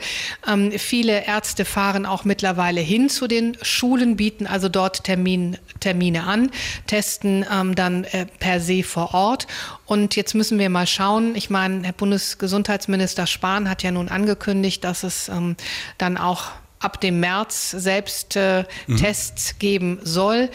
Ähm, 0.51 0.71
viele 0.71 1.27
Ärzte 1.27 1.63
fahren 1.63 2.07
auch 2.07 2.25
mittlerweile 2.25 2.81
hin 2.81 3.07
zu 3.07 3.27
den 3.27 3.55
Schulen, 3.61 4.15
bieten 4.15 4.47
also 4.47 4.67
dort 4.67 5.03
Termin, 5.03 5.59
Termine 5.79 6.23
an, 6.23 6.49
testen 6.87 7.45
ähm, 7.53 7.75
dann 7.75 8.03
äh, 8.05 8.25
per 8.39 8.61
se 8.61 8.81
vor 8.81 9.13
Ort. 9.13 9.45
Und 9.85 10.15
jetzt 10.15 10.35
müssen 10.35 10.59
wir 10.59 10.69
mal 10.69 10.85
schauen. 10.85 11.35
Ich 11.35 11.49
meine, 11.49 11.83
Herr 11.83 11.93
Bundesgesundheitsminister 11.93 13.25
Spahn 13.25 13.58
Spahn 13.59 13.69
hat 13.69 13.83
ja 13.83 13.91
nun 13.91 14.07
angekündigt, 14.07 14.83
dass 14.83 15.03
es 15.03 15.27
ähm, 15.27 15.57
dann 15.97 16.17
auch 16.17 16.51
ab 16.79 17.01
dem 17.01 17.19
März 17.19 17.71
selbst 17.71 18.37
äh, 18.37 18.63
mhm. 18.87 18.97
Tests 18.97 19.59
geben 19.59 19.99
soll. 20.01 20.49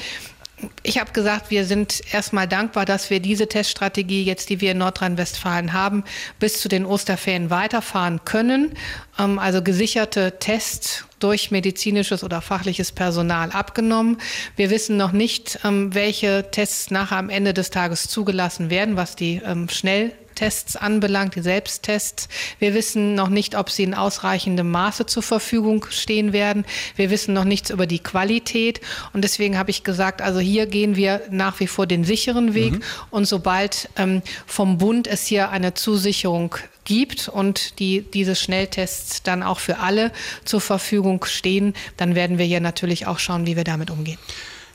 Ich 0.83 0.99
habe 0.99 1.13
gesagt, 1.13 1.51
wir 1.51 1.67
sind 1.67 2.01
erstmal 2.15 2.49
dankbar, 2.49 2.87
dass 2.87 3.11
wir 3.11 3.21
diese 3.21 3.47
Teststrategie 3.47 4.25
jetzt, 4.25 4.49
die 4.49 4.63
wir 4.63 4.73
in 4.73 4.79
Nordrhein-Westfalen 4.79 5.75
haben, 5.75 6.05
bis 6.39 6.63
zu 6.63 6.69
den 6.69 6.87
Osterferien 6.87 7.51
weiterfahren 7.51 8.25
können. 8.25 8.73
Ähm, 9.19 9.39
also 9.39 9.61
gesicherte 9.61 10.39
Tests 10.39 11.05
durch 11.19 11.51
medizinisches 11.51 12.25
oder 12.25 12.41
fachliches 12.41 12.91
Personal 12.91 13.51
abgenommen. 13.51 14.17
Wir 14.57 14.71
wissen 14.71 14.97
noch 14.97 15.13
nicht, 15.13 15.59
ähm, 15.63 15.95
welche 15.95 16.47
Tests 16.51 16.91
nachher 16.91 17.19
am 17.19 17.29
Ende 17.29 17.53
des 17.53 17.69
Tages 17.69 18.09
zugelassen 18.09 18.71
werden, 18.71 18.97
was 18.97 19.15
die 19.15 19.43
ähm, 19.45 19.69
schnell 19.69 20.13
Tests 20.35 20.77
anbelangt, 20.77 21.35
die 21.35 21.41
Selbsttests. 21.41 22.29
Wir 22.59 22.75
wissen 22.75 23.15
noch 23.15 23.29
nicht, 23.29 23.57
ob 23.57 23.71
sie 23.71 23.85
in 23.85 23.95
ausreichendem 23.95 24.71
Maße 24.71 25.07
zur 25.07 25.23
Verfügung 25.23 25.87
stehen 25.91 26.33
werden. 26.33 26.65
Wir 26.97 27.11
wissen 27.11 27.35
noch 27.35 27.45
nichts 27.45 27.71
über 27.71 27.87
die 27.87 27.99
Qualität. 27.99 28.81
Und 29.13 29.23
deswegen 29.23 29.59
habe 29.59 29.71
ich 29.71 29.85
gesagt, 29.85 30.23
also 30.23 30.41
hier 30.41 30.67
gehen 30.67 30.97
wir 30.97 31.23
nach 31.31 31.61
wie 31.61 31.67
vor 31.67 31.87
den 31.87 32.05
sicheren 32.05 32.55
Weg. 32.55 32.73
Mhm. 32.73 32.83
Und 33.11 33.25
sobald 33.27 33.89
ähm, 33.97 34.23
vom 34.47 34.79
Bund 34.79 35.07
es 35.07 35.27
hier 35.27 35.51
eine 35.51 35.75
Zusicherung 35.75 36.57
gibt 36.85 37.29
und 37.29 37.79
die, 37.79 38.03
diese 38.03 38.35
Schnelltests 38.35 39.23
dann 39.23 39.43
auch 39.43 39.59
für 39.59 39.79
alle 39.79 40.13
zur 40.45 40.61
Verfügung 40.61 41.25
stehen, 41.25 41.75
dann 41.97 42.15
werden 42.15 42.39
wir 42.39 42.45
hier 42.45 42.61
natürlich 42.61 43.07
auch 43.07 43.19
schauen, 43.19 43.47
wie 43.47 43.57
wir 43.57 43.65
damit 43.65 43.91
umgehen. 43.91 44.19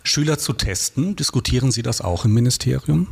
Schüler 0.04 0.40
zu 0.40 0.54
testen, 0.54 1.16
diskutieren 1.16 1.72
Sie 1.72 1.84
das 1.84 2.02
auch 2.02 2.26
im 2.26 2.34
Ministerium? 2.34 3.08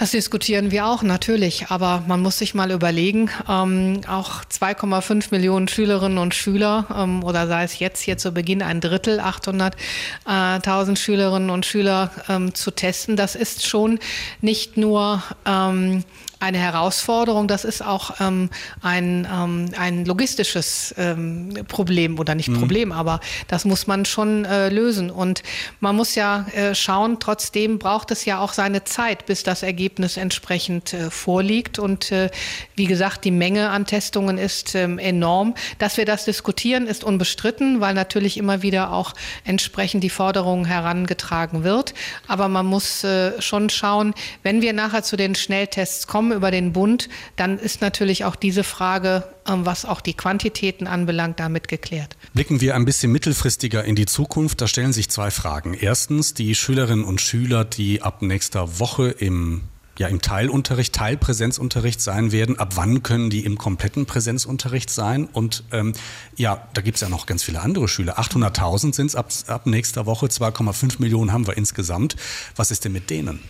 Das 0.00 0.12
diskutieren 0.12 0.70
wir 0.70 0.86
auch 0.86 1.02
natürlich, 1.02 1.66
aber 1.68 2.02
man 2.06 2.22
muss 2.22 2.38
sich 2.38 2.54
mal 2.54 2.70
überlegen, 2.70 3.28
ähm, 3.46 4.00
auch 4.08 4.42
2,5 4.46 5.26
Millionen 5.30 5.68
Schülerinnen 5.68 6.16
und 6.16 6.34
Schüler 6.34 6.86
ähm, 6.96 7.22
oder 7.22 7.46
sei 7.46 7.64
es 7.64 7.78
jetzt 7.80 8.00
hier 8.00 8.16
zu 8.16 8.32
Beginn 8.32 8.62
ein 8.62 8.80
Drittel, 8.80 9.20
800.000 9.20 10.96
Schülerinnen 10.96 11.50
und 11.50 11.66
Schüler 11.66 12.10
ähm, 12.30 12.54
zu 12.54 12.70
testen, 12.70 13.16
das 13.16 13.34
ist 13.34 13.66
schon 13.66 13.98
nicht 14.40 14.78
nur 14.78 15.22
ähm, 15.44 16.02
eine 16.40 16.58
Herausforderung. 16.58 17.46
Das 17.46 17.64
ist 17.64 17.84
auch 17.84 18.20
ähm, 18.20 18.48
ein, 18.82 19.28
ähm, 19.30 19.66
ein 19.78 20.04
logistisches 20.06 20.94
ähm, 20.98 21.54
Problem 21.68 22.18
oder 22.18 22.34
nicht 22.34 22.48
mhm. 22.48 22.58
Problem, 22.58 22.92
aber 22.92 23.20
das 23.46 23.64
muss 23.66 23.86
man 23.86 24.06
schon 24.06 24.46
äh, 24.46 24.70
lösen. 24.70 25.10
Und 25.10 25.42
man 25.80 25.94
muss 25.94 26.14
ja 26.14 26.46
äh, 26.54 26.74
schauen, 26.74 27.18
trotzdem 27.20 27.78
braucht 27.78 28.10
es 28.10 28.24
ja 28.24 28.40
auch 28.40 28.54
seine 28.54 28.84
Zeit, 28.84 29.26
bis 29.26 29.42
das 29.42 29.62
Ergebnis 29.62 30.16
entsprechend 30.16 30.94
äh, 30.94 31.10
vorliegt. 31.10 31.78
Und 31.78 32.10
äh, 32.10 32.30
wie 32.74 32.86
gesagt, 32.86 33.24
die 33.24 33.30
Menge 33.30 33.68
an 33.68 33.84
Testungen 33.84 34.38
ist 34.38 34.74
ähm, 34.74 34.98
enorm. 34.98 35.54
Dass 35.78 35.98
wir 35.98 36.06
das 36.06 36.24
diskutieren, 36.24 36.86
ist 36.86 37.04
unbestritten, 37.04 37.80
weil 37.80 37.92
natürlich 37.92 38.38
immer 38.38 38.62
wieder 38.62 38.92
auch 38.92 39.12
entsprechend 39.44 40.02
die 40.02 40.10
Forderung 40.10 40.64
herangetragen 40.64 41.64
wird. 41.64 41.92
Aber 42.28 42.48
man 42.48 42.64
muss 42.64 43.04
äh, 43.04 43.40
schon 43.42 43.68
schauen, 43.68 44.14
wenn 44.42 44.62
wir 44.62 44.72
nachher 44.72 45.02
zu 45.02 45.18
den 45.18 45.34
Schnelltests 45.34 46.06
kommen, 46.06 46.29
kommen 46.30 46.36
über 46.36 46.50
den 46.50 46.72
Bund, 46.72 47.08
dann 47.36 47.58
ist 47.58 47.80
natürlich 47.80 48.24
auch 48.24 48.36
diese 48.36 48.64
Frage, 48.64 49.24
ähm, 49.48 49.66
was 49.66 49.84
auch 49.84 50.00
die 50.00 50.14
Quantitäten 50.14 50.86
anbelangt, 50.86 51.40
damit 51.40 51.68
geklärt. 51.68 52.16
Blicken 52.34 52.60
wir 52.60 52.74
ein 52.74 52.84
bisschen 52.84 53.12
mittelfristiger 53.12 53.84
in 53.84 53.96
die 53.96 54.06
Zukunft. 54.06 54.60
Da 54.60 54.68
stellen 54.68 54.92
sich 54.92 55.10
zwei 55.10 55.30
Fragen. 55.30 55.74
Erstens, 55.74 56.34
die 56.34 56.54
Schülerinnen 56.54 57.04
und 57.04 57.20
Schüler, 57.20 57.64
die 57.64 58.02
ab 58.02 58.22
nächster 58.22 58.78
Woche 58.78 59.08
im 59.10 59.62
ja 59.98 60.08
im 60.08 60.22
Teilunterricht, 60.22 60.94
Teilpräsenzunterricht 60.94 62.00
sein 62.00 62.32
werden. 62.32 62.58
Ab 62.58 62.76
wann 62.76 63.02
können 63.02 63.28
die 63.28 63.44
im 63.44 63.58
kompletten 63.58 64.06
Präsenzunterricht 64.06 64.88
sein? 64.88 65.28
Und 65.30 65.64
ähm, 65.72 65.92
ja, 66.36 66.68
da 66.72 66.80
gibt 66.80 66.94
es 66.94 67.02
ja 67.02 67.10
noch 67.10 67.26
ganz 67.26 67.42
viele 67.42 67.60
andere 67.60 67.86
Schüler. 67.86 68.18
800.000 68.18 68.94
sind 68.94 69.06
es 69.08 69.14
ab, 69.14 69.30
ab 69.48 69.66
nächster 69.66 70.06
Woche, 70.06 70.26
2,5 70.26 71.02
Millionen 71.02 71.34
haben 71.34 71.46
wir 71.46 71.58
insgesamt. 71.58 72.16
Was 72.56 72.70
ist 72.70 72.86
denn 72.86 72.92
mit 72.92 73.10
denen? 73.10 73.40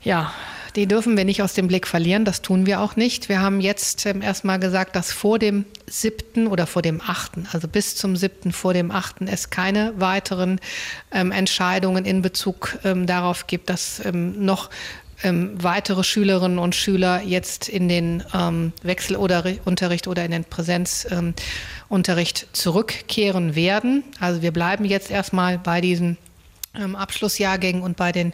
Ja, 0.00 0.32
die 0.76 0.86
dürfen 0.86 1.16
wir 1.16 1.24
nicht 1.24 1.42
aus 1.42 1.54
dem 1.54 1.66
Blick 1.68 1.86
verlieren. 1.86 2.26
Das 2.26 2.42
tun 2.42 2.66
wir 2.66 2.80
auch 2.80 2.96
nicht. 2.96 3.30
Wir 3.30 3.40
haben 3.40 3.60
jetzt 3.60 4.06
ähm, 4.06 4.22
erstmal 4.22 4.60
gesagt, 4.60 4.94
dass 4.94 5.10
vor 5.10 5.38
dem 5.38 5.64
siebten 5.86 6.46
oder 6.46 6.66
vor 6.66 6.82
dem 6.82 7.00
achten, 7.00 7.48
also 7.52 7.66
bis 7.66 7.96
zum 7.96 8.14
siebten 8.16 8.52
vor 8.52 8.74
dem 8.74 8.90
achten, 8.90 9.26
es 9.26 9.48
keine 9.50 9.94
weiteren 9.98 10.60
ähm, 11.12 11.32
Entscheidungen 11.32 12.04
in 12.04 12.20
Bezug 12.22 12.78
ähm, 12.84 13.06
darauf 13.06 13.46
gibt, 13.46 13.70
dass 13.70 14.04
ähm, 14.04 14.44
noch 14.44 14.68
ähm, 15.22 15.54
weitere 15.62 16.04
Schülerinnen 16.04 16.58
und 16.58 16.74
Schüler 16.74 17.22
jetzt 17.22 17.70
in 17.70 17.88
den 17.88 18.22
ähm, 18.34 18.74
Wechselunterricht 18.82 20.08
oder 20.08 20.26
in 20.26 20.30
den 20.30 20.44
Präsenzunterricht 20.44 22.48
zurückkehren 22.52 23.54
werden. 23.54 24.04
Also 24.20 24.42
wir 24.42 24.52
bleiben 24.52 24.84
jetzt 24.84 25.10
erstmal 25.10 25.56
bei 25.58 25.80
diesen 25.80 26.18
Abschlussjahrgängen 26.76 27.82
und 27.82 27.96
bei 27.96 28.12
den 28.12 28.32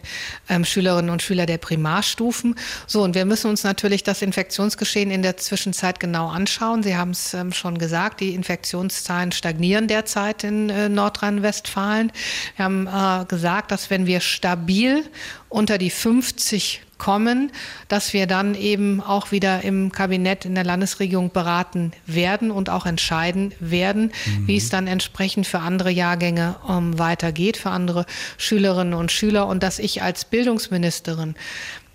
ähm, 0.49 0.65
Schülerinnen 0.65 1.09
und 1.09 1.21
Schülern 1.21 1.47
der 1.47 1.57
Primarstufen. 1.57 2.55
So, 2.85 3.03
und 3.03 3.15
wir 3.15 3.25
müssen 3.25 3.49
uns 3.49 3.63
natürlich 3.63 4.03
das 4.03 4.21
Infektionsgeschehen 4.21 5.11
in 5.11 5.23
der 5.23 5.37
Zwischenzeit 5.37 5.99
genau 5.99 6.29
anschauen. 6.29 6.83
Sie 6.83 6.95
haben 6.95 7.11
es 7.11 7.33
ähm, 7.33 7.51
schon 7.51 7.77
gesagt, 7.77 8.19
die 8.19 8.33
Infektionszahlen 8.33 9.31
stagnieren 9.31 9.87
derzeit 9.87 10.43
in 10.43 10.69
äh, 10.69 10.89
Nordrhein-Westfalen. 10.89 12.11
Wir 12.55 12.65
haben 12.65 12.87
äh, 12.87 13.25
gesagt, 13.25 13.71
dass 13.71 13.89
wenn 13.89 14.05
wir 14.05 14.19
stabil 14.19 15.03
unter 15.49 15.77
die 15.77 15.89
50 15.89 16.82
kommen, 16.97 17.51
dass 17.87 18.13
wir 18.13 18.27
dann 18.27 18.55
eben 18.55 19.01
auch 19.01 19.31
wieder 19.31 19.63
im 19.63 19.91
Kabinett 19.91 20.45
in 20.45 20.55
der 20.55 20.63
Landesregierung 20.63 21.31
beraten 21.31 21.91
werden 22.05 22.51
und 22.51 22.69
auch 22.69 22.85
entscheiden 22.85 23.53
werden, 23.59 24.11
mhm. 24.25 24.47
wie 24.47 24.57
es 24.57 24.69
dann 24.69 24.87
entsprechend 24.87 25.47
für 25.47 25.59
andere 25.59 25.91
Jahrgänge 25.91 26.55
ähm, 26.69 26.97
weitergeht, 26.97 27.57
für 27.57 27.71
andere 27.71 28.05
Schülerinnen 28.37 28.93
und 28.93 29.11
Schüler 29.11 29.47
und 29.47 29.63
dass 29.63 29.79
ich 29.79 30.01
als 30.01 30.25
Bildungsministerin 30.25 31.35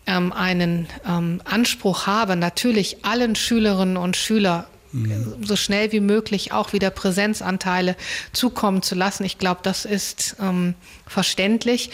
ähm, 0.07 0.33
einen 0.33 0.87
ähm, 1.07 1.41
Anspruch 1.45 2.07
habe, 2.07 2.37
natürlich 2.37 3.05
allen 3.05 3.37
Schülerinnen 3.37 3.97
und 3.97 4.17
Schülern 4.17 4.65
mhm. 4.93 5.37
so 5.43 5.57
schnell 5.57 5.93
wie 5.93 6.01
möglich 6.01 6.53
auch 6.53 6.73
wieder 6.73 6.91
Präsenzanteile 6.91 7.97
zukommen 8.33 8.83
zu 8.83 8.95
lassen. 8.95 9.25
Ich 9.25 9.39
glaube, 9.39 9.61
das 9.63 9.85
ist 9.85 10.37
ähm, 10.41 10.75
verständlich. 11.07 11.91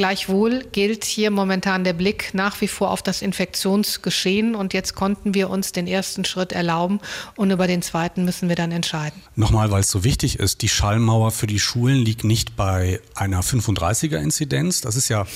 Gleichwohl 0.00 0.64
gilt 0.72 1.04
hier 1.04 1.30
momentan 1.30 1.84
der 1.84 1.92
Blick 1.92 2.32
nach 2.32 2.62
wie 2.62 2.68
vor 2.68 2.90
auf 2.90 3.02
das 3.02 3.20
Infektionsgeschehen 3.20 4.54
und 4.54 4.72
jetzt 4.72 4.94
konnten 4.94 5.34
wir 5.34 5.50
uns 5.50 5.72
den 5.72 5.86
ersten 5.86 6.24
Schritt 6.24 6.52
erlauben 6.52 7.00
und 7.36 7.50
über 7.50 7.66
den 7.66 7.82
zweiten 7.82 8.24
müssen 8.24 8.48
wir 8.48 8.56
dann 8.56 8.72
entscheiden. 8.72 9.20
Nochmal, 9.36 9.70
weil 9.70 9.80
es 9.80 9.90
so 9.90 10.02
wichtig 10.02 10.38
ist, 10.38 10.62
die 10.62 10.70
Schallmauer 10.70 11.32
für 11.32 11.46
die 11.46 11.58
Schulen 11.58 11.98
liegt 11.98 12.24
nicht 12.24 12.56
bei 12.56 12.98
einer 13.14 13.42
35er-Inzidenz. 13.42 14.80
Das 14.80 14.96
ist 14.96 15.10
ja 15.10 15.26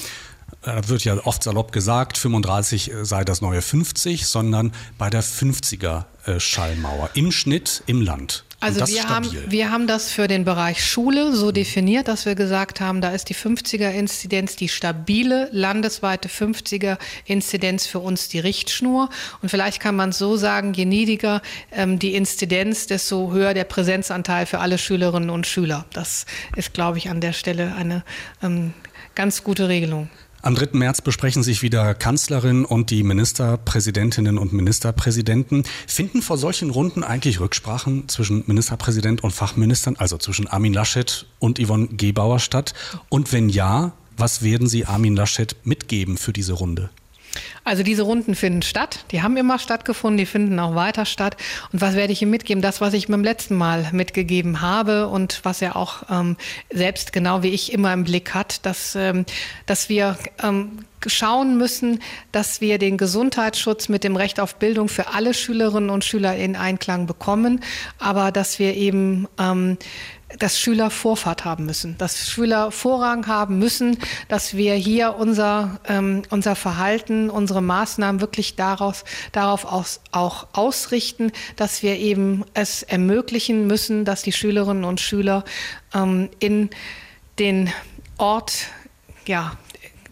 da 0.62 0.88
wird 0.88 1.04
ja 1.04 1.18
oft 1.26 1.42
salopp 1.42 1.72
gesagt, 1.72 2.16
35 2.16 2.90
sei 3.02 3.22
das 3.22 3.42
neue 3.42 3.60
50, 3.60 4.26
sondern 4.26 4.72
bei 4.96 5.10
der 5.10 5.22
50er 5.22 6.04
äh, 6.24 6.40
Schallmauer 6.40 7.10
im 7.12 7.32
Schnitt 7.32 7.82
im 7.86 8.00
Land. 8.00 8.44
Also 8.64 8.86
wir 8.88 9.08
haben, 9.08 9.30
wir 9.48 9.70
haben 9.70 9.86
das 9.86 10.10
für 10.10 10.26
den 10.26 10.44
Bereich 10.44 10.82
Schule 10.82 11.34
so 11.34 11.52
definiert, 11.52 12.08
dass 12.08 12.24
wir 12.24 12.34
gesagt 12.34 12.80
haben, 12.80 13.02
da 13.02 13.10
ist 13.10 13.28
die 13.28 13.34
50er-Inzidenz 13.34 14.56
die 14.56 14.68
stabile 14.68 15.48
landesweite 15.52 16.28
50er-Inzidenz 16.28 17.86
für 17.86 17.98
uns 17.98 18.28
die 18.28 18.38
Richtschnur. 18.38 19.10
Und 19.42 19.50
vielleicht 19.50 19.80
kann 19.80 19.96
man 19.96 20.10
es 20.10 20.18
so 20.18 20.36
sagen, 20.36 20.72
je 20.72 20.86
niedriger 20.86 21.42
ähm, 21.72 21.98
die 21.98 22.14
Inzidenz, 22.14 22.86
desto 22.86 23.32
höher 23.32 23.52
der 23.52 23.64
Präsenzanteil 23.64 24.46
für 24.46 24.60
alle 24.60 24.78
Schülerinnen 24.78 25.28
und 25.28 25.46
Schüler. 25.46 25.84
Das 25.92 26.24
ist, 26.56 26.72
glaube 26.72 26.96
ich, 26.96 27.10
an 27.10 27.20
der 27.20 27.34
Stelle 27.34 27.74
eine 27.74 28.02
ähm, 28.42 28.72
ganz 29.14 29.44
gute 29.44 29.68
Regelung. 29.68 30.08
Am 30.44 30.54
3. 30.54 30.76
März 30.76 31.00
besprechen 31.00 31.42
sich 31.42 31.62
wieder 31.62 31.94
Kanzlerin 31.94 32.66
und 32.66 32.90
die 32.90 33.02
Ministerpräsidentinnen 33.02 34.36
und 34.36 34.52
Ministerpräsidenten. 34.52 35.64
Finden 35.86 36.20
vor 36.20 36.36
solchen 36.36 36.68
Runden 36.68 37.02
eigentlich 37.02 37.40
Rücksprachen 37.40 38.10
zwischen 38.10 38.44
Ministerpräsident 38.46 39.24
und 39.24 39.30
Fachministern, 39.30 39.96
also 39.96 40.18
zwischen 40.18 40.46
Armin 40.46 40.74
Laschet 40.74 41.24
und 41.38 41.58
Yvonne 41.58 41.86
Gebauer 41.86 42.40
statt? 42.40 42.74
Und 43.08 43.32
wenn 43.32 43.48
ja, 43.48 43.92
was 44.18 44.42
werden 44.42 44.66
Sie 44.66 44.84
Armin 44.84 45.16
Laschet 45.16 45.56
mitgeben 45.64 46.18
für 46.18 46.34
diese 46.34 46.52
Runde? 46.52 46.90
Also 47.64 47.82
diese 47.82 48.02
Runden 48.02 48.34
finden 48.34 48.62
statt, 48.62 49.04
die 49.10 49.22
haben 49.22 49.36
immer 49.36 49.58
stattgefunden, 49.58 50.18
die 50.18 50.26
finden 50.26 50.58
auch 50.58 50.74
weiter 50.74 51.04
statt. 51.04 51.36
Und 51.72 51.80
was 51.80 51.94
werde 51.94 52.12
ich 52.12 52.22
ihm 52.22 52.30
mitgeben? 52.30 52.62
Das, 52.62 52.80
was 52.80 52.94
ich 52.94 53.08
beim 53.08 53.24
letzten 53.24 53.56
Mal 53.56 53.88
mitgegeben 53.92 54.60
habe 54.60 55.08
und 55.08 55.40
was 55.44 55.62
er 55.62 55.76
auch 55.76 56.04
ähm, 56.10 56.36
selbst 56.72 57.12
genau 57.12 57.42
wie 57.42 57.48
ich 57.48 57.72
immer 57.72 57.92
im 57.92 58.04
Blick 58.04 58.34
hat, 58.34 58.64
dass, 58.66 58.94
ähm, 58.94 59.24
dass 59.66 59.88
wir 59.88 60.16
ähm, 60.42 60.84
schauen 61.06 61.58
müssen, 61.58 62.00
dass 62.32 62.60
wir 62.60 62.78
den 62.78 62.96
Gesundheitsschutz 62.96 63.88
mit 63.88 64.04
dem 64.04 64.16
Recht 64.16 64.40
auf 64.40 64.56
Bildung 64.56 64.88
für 64.88 65.08
alle 65.08 65.34
Schülerinnen 65.34 65.90
und 65.90 66.04
Schüler 66.04 66.36
in 66.36 66.56
Einklang 66.56 67.06
bekommen, 67.06 67.62
aber 67.98 68.32
dass 68.32 68.58
wir 68.58 68.74
eben 68.74 69.28
ähm, 69.38 69.76
dass 70.38 70.58
Schüler 70.58 70.90
Vorfahrt 70.90 71.44
haben 71.44 71.66
müssen, 71.66 71.96
dass 71.98 72.28
Schüler 72.28 72.70
Vorrang 72.70 73.26
haben 73.26 73.58
müssen, 73.58 73.98
dass 74.28 74.54
wir 74.56 74.74
hier 74.74 75.16
unser, 75.16 75.80
ähm, 75.88 76.22
unser 76.30 76.56
Verhalten, 76.56 77.30
unsere 77.30 77.62
Maßnahmen 77.62 78.20
wirklich 78.20 78.56
daraus, 78.56 79.04
darauf 79.32 79.64
aus, 79.64 80.00
auch 80.12 80.46
ausrichten, 80.52 81.32
dass 81.56 81.82
wir 81.82 81.98
eben 81.98 82.44
es 82.54 82.82
ermöglichen 82.82 83.66
müssen, 83.66 84.04
dass 84.04 84.22
die 84.22 84.32
Schülerinnen 84.32 84.84
und 84.84 85.00
Schüler 85.00 85.44
ähm, 85.94 86.28
in 86.38 86.70
den 87.38 87.72
Ort 88.18 88.66
ja, 89.26 89.56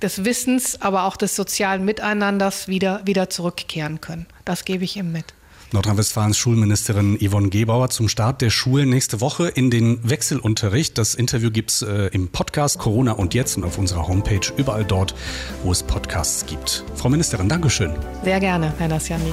des 0.01 0.25
Wissens, 0.25 0.81
aber 0.81 1.05
auch 1.05 1.17
des 1.17 1.37
sozialen 1.37 1.85
Miteinanders 1.85 2.69
wieder, 2.69 3.01
wieder 3.05 3.31
zurückkehren 3.31 4.01
können. 4.01 4.27
Das 4.45 4.65
gebe 4.65 4.85
ich 4.85 4.97
ihm 4.97 5.13
mit. 5.13 5.35
Nordrhein-Westfalens 5.73 6.39
Schulministerin 6.39 7.19
Yvonne 7.21 7.49
Gebauer 7.49 7.91
zum 7.91 8.09
Start 8.09 8.41
der 8.41 8.51
Schulen 8.51 8.91
nächste 8.91 9.21
Woche 9.21 9.49
in 9.49 9.71
den 9.71 9.99
Wechselunterricht. 10.09 10.99
Das 10.99 11.15
Interview 11.15 11.51
gibt's 11.51 11.83
äh, 11.83 12.09
im 12.13 12.29
Podcast 12.29 12.79
Corona 12.79 13.13
und 13.13 13.35
jetzt 13.35 13.57
und 13.57 13.65
auf 13.65 13.79
unserer 13.79 14.07
Homepage 14.09 14.53
überall 14.57 14.85
dort, 14.85 15.15
wo 15.63 15.73
es 15.73 15.83
Podcasts 15.83 16.47
gibt. 16.47 16.85
Frau 16.97 17.09
Ministerin, 17.09 17.49
Dankeschön. 17.49 17.93
Sehr 18.25 18.41
gerne, 18.41 18.73
Herr 18.79 18.89
Nassiani. 18.89 19.33